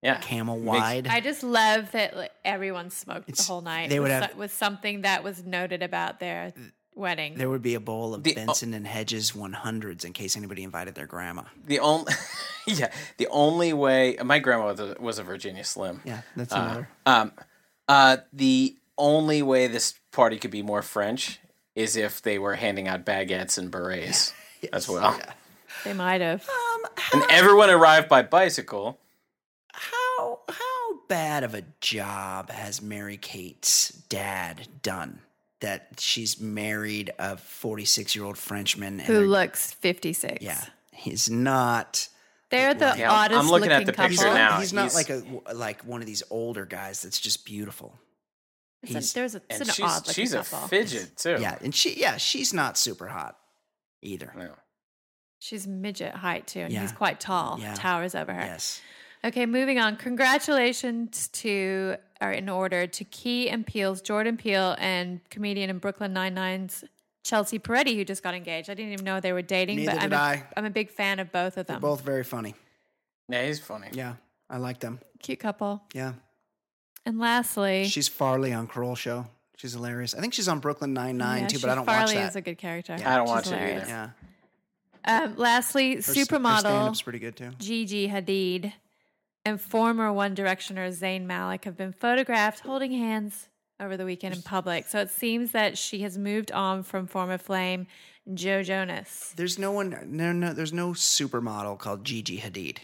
[0.03, 1.07] yeah, Camel Makes- Wide.
[1.09, 3.89] I just love that like, everyone smoked It's- the whole night.
[3.91, 6.53] they would was, have- so- was something that was noted about their
[6.95, 7.35] wedding.
[7.37, 10.95] there would be a bowl of The- Benson and Hedges 100s in case anybody invited
[10.95, 11.45] their grandma.
[11.67, 12.13] The only,
[12.67, 16.01] yeah, the only way my grandma was a, was a Virginia Slim.
[16.05, 16.89] Yeah, that's Uh, another.
[17.07, 17.33] um,
[17.89, 21.41] uh, the only way this party could be more French
[21.75, 24.33] is if they were handing out baguettes and berets
[24.73, 25.19] as well.
[25.85, 26.49] they might have.
[26.49, 26.83] Um,
[27.13, 28.99] And everyone arrived by bicycle.
[29.73, 35.21] how how bad of a job has Mary Kate's dad done
[35.61, 40.43] that she's married a 46 year old Frenchman and Who looks 56.
[40.45, 42.09] yeah he's not
[42.51, 44.11] They're the Yeah, I'm oddest looking at the couple.
[44.11, 44.61] he's picture not, now.
[44.61, 47.99] he's not he's- like a like one of these older guys that's just beautiful
[48.83, 50.69] It's a- there's a, it's an she's, odd looking she's a couple.
[50.69, 51.39] fidget, too.
[51.41, 53.37] yeah and she yeah she's not super hot
[54.03, 54.51] either No.
[55.41, 56.81] She's midget height too, and Yeah.
[56.83, 57.59] he's quite tall.
[57.61, 57.75] Yeah.
[57.75, 58.41] Towers over her.
[58.41, 58.81] yes
[59.25, 59.97] Okay, moving on.
[59.97, 66.13] Congratulations to, or in order, to Key and Peele's Jordan Peele and comedian in Brooklyn
[66.13, 66.85] Nine Nine's
[67.25, 68.69] Chelsea Peretti, who just got engaged.
[68.71, 70.45] I didn't even know they were dating, Neither but I'm did a, I.
[70.57, 71.81] I'm a big fan of both of they're them.
[71.81, 72.55] both very funny
[73.29, 73.89] Yeah, he's funny.
[73.93, 74.15] yeah
[74.51, 75.83] I like them Cute couple.
[75.95, 76.13] yeah
[77.07, 79.27] And lastly, she's Farley on Kroll show
[79.57, 82.15] she's hilarious I think she's on Brooklyn Nine Nine yeah, too but I don't Farley
[82.15, 82.95] watch that is a good character.
[82.99, 83.13] Yeah.
[83.15, 83.87] I don't She's watch it either.
[83.89, 84.11] yeah
[85.23, 88.73] Um, lastly, Her s- her supermodel pretty good too Gigi Hadid
[89.47, 93.49] and former One Directioner Zayn Malik have been photographed holding hands
[93.81, 94.87] over the weekend in public.
[94.87, 97.87] So it seems that she has moved on from former flame
[98.33, 99.33] Joe Jonas.
[99.37, 99.97] There's no one.
[100.07, 100.53] No, no.
[100.53, 102.79] There's no supermodel called Gigi Hadid.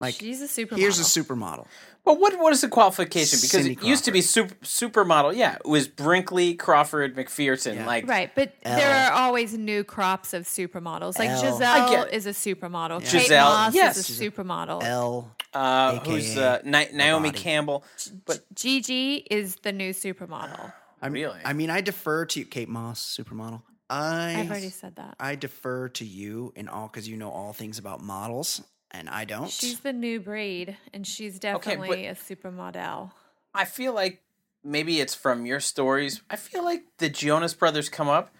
[0.00, 0.78] Like She's a supermodel.
[0.78, 1.66] here's a supermodel.
[2.04, 3.36] But what what is the qualification?
[3.36, 5.36] Because Cindy it used to be super supermodel.
[5.36, 7.76] Yeah, it was Brinkley, Crawford, Macpherson.
[7.76, 7.86] Yeah.
[7.86, 8.76] Like Right, but Elle.
[8.76, 11.16] there are always new crops of supermodels.
[11.18, 11.42] Like Elle.
[11.58, 13.02] Gisele is a supermodel.
[13.02, 13.08] Yeah.
[13.10, 13.96] Kate Gisele, Moss yes.
[14.10, 14.82] is a supermodel.
[14.82, 15.30] L.
[15.54, 17.38] uh, who's uh, Ni- Naomi body.
[17.40, 17.84] Campbell.
[18.26, 20.72] But Gigi is the new supermodel.
[21.00, 21.38] I mean, Really?
[21.44, 23.62] I mean, I defer to Kate Moss, supermodel.
[23.90, 25.16] I I've already said that.
[25.20, 28.62] I defer to you in all because you know all things about models,
[28.92, 29.50] and I don't.
[29.50, 33.10] She's the new breed, and she's Okay, definitely a supermodel.
[33.54, 34.22] I feel like
[34.64, 36.22] maybe it's from your stories.
[36.30, 38.32] I feel like the Jonas Brothers come up,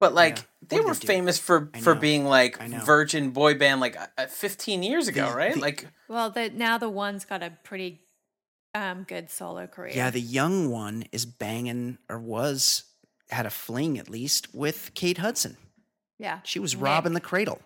[0.00, 0.42] but like Yeah.
[0.68, 5.08] they were they famous for for being like virgin boy band like uh, 15 years
[5.08, 5.54] ago, The- right?
[5.54, 8.00] the- like Well, the, now the one's got a pretty
[8.74, 9.92] um, good solo career.
[9.94, 12.84] Yeah, the young one is banging or was
[13.30, 15.56] had a fling at least with Kate Hudson.
[16.18, 16.40] yeah.
[16.44, 16.82] She was Nick.
[16.84, 17.60] robbing the cradle,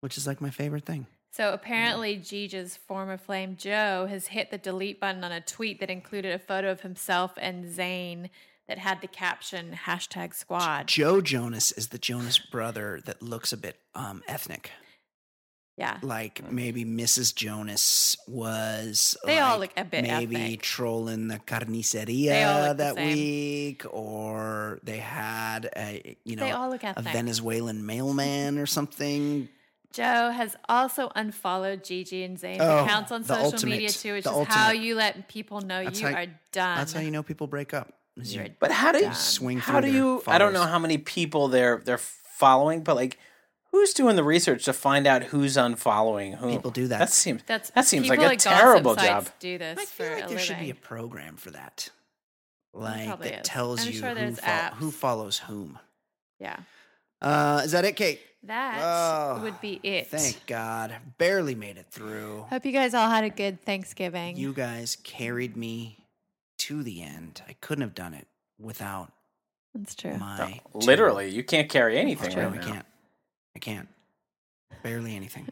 [0.00, 1.06] which is like my favorite thing.
[1.38, 5.88] So apparently, Gigi's former flame Joe has hit the delete button on a tweet that
[5.88, 8.30] included a photo of himself and Zayn
[8.66, 10.88] that had the caption hashtag squad.
[10.88, 14.72] Joe Jonas is the Jonas brother that looks a bit um, ethnic.
[15.76, 15.98] Yeah.
[16.02, 17.32] Like maybe Mrs.
[17.32, 19.16] Jonas was.
[19.24, 20.62] They all look a bit maybe ethnic.
[20.62, 26.68] trolling the carniceria look the that week, or they had a you know They all
[26.68, 27.00] look a.
[27.00, 29.48] Venezuelan mailman or something.
[29.92, 34.24] Joe has also unfollowed Gigi and Zayn's Oh, accounts on social ultimate- media too, which
[34.24, 36.78] the is how you let people know That's you how- are done.
[36.78, 37.92] That's how you know people break up.
[38.16, 39.14] you- You're But how do you done.
[39.14, 40.22] swing How do their you?
[40.26, 43.16] I don't know how many people they're they're following, but like,
[43.70, 46.50] who's doing the research to find out who's unfollowing who?
[46.50, 46.98] People do that.
[46.98, 49.28] That seems That's that seems like a at terrible sites job.
[49.38, 51.90] Do this I for feel like a there should be a program for that,
[52.74, 53.46] like probably that is.
[53.48, 55.78] tells I'm you sure who, there's fol- who follows whom.
[56.40, 56.56] yeah,
[57.22, 58.20] Uh, is that it, Kate?
[58.44, 60.06] That Oh, would be it.
[60.08, 62.46] Thank God, barely made it through.
[62.50, 64.36] Hope you guys all had a good Thanksgiving.
[64.36, 65.98] You guys carried me
[66.58, 67.42] to the end.
[67.48, 68.26] I couldn't have done it
[68.58, 69.12] without
[69.74, 70.16] That's true.
[70.18, 72.86] my two- Literally, you can't carry anything No, right I can't.
[73.56, 73.88] I can't.
[74.82, 75.48] Barely anything.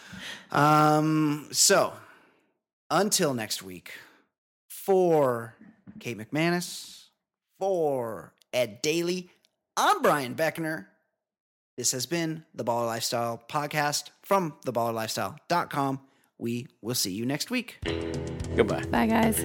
[0.52, 1.48] um.
[1.52, 1.92] So,
[2.90, 3.92] until next week,
[4.68, 5.54] for
[5.98, 7.06] Kate McManus,
[7.58, 9.30] for Ed Daly,
[9.76, 10.86] I'm Brian Beckner.
[11.78, 16.00] This has been the Baller Lifestyle podcast from theballerlifestyle.com.
[16.36, 17.78] We will see you next week.
[18.56, 18.82] Goodbye.
[18.86, 19.38] Bye, guys.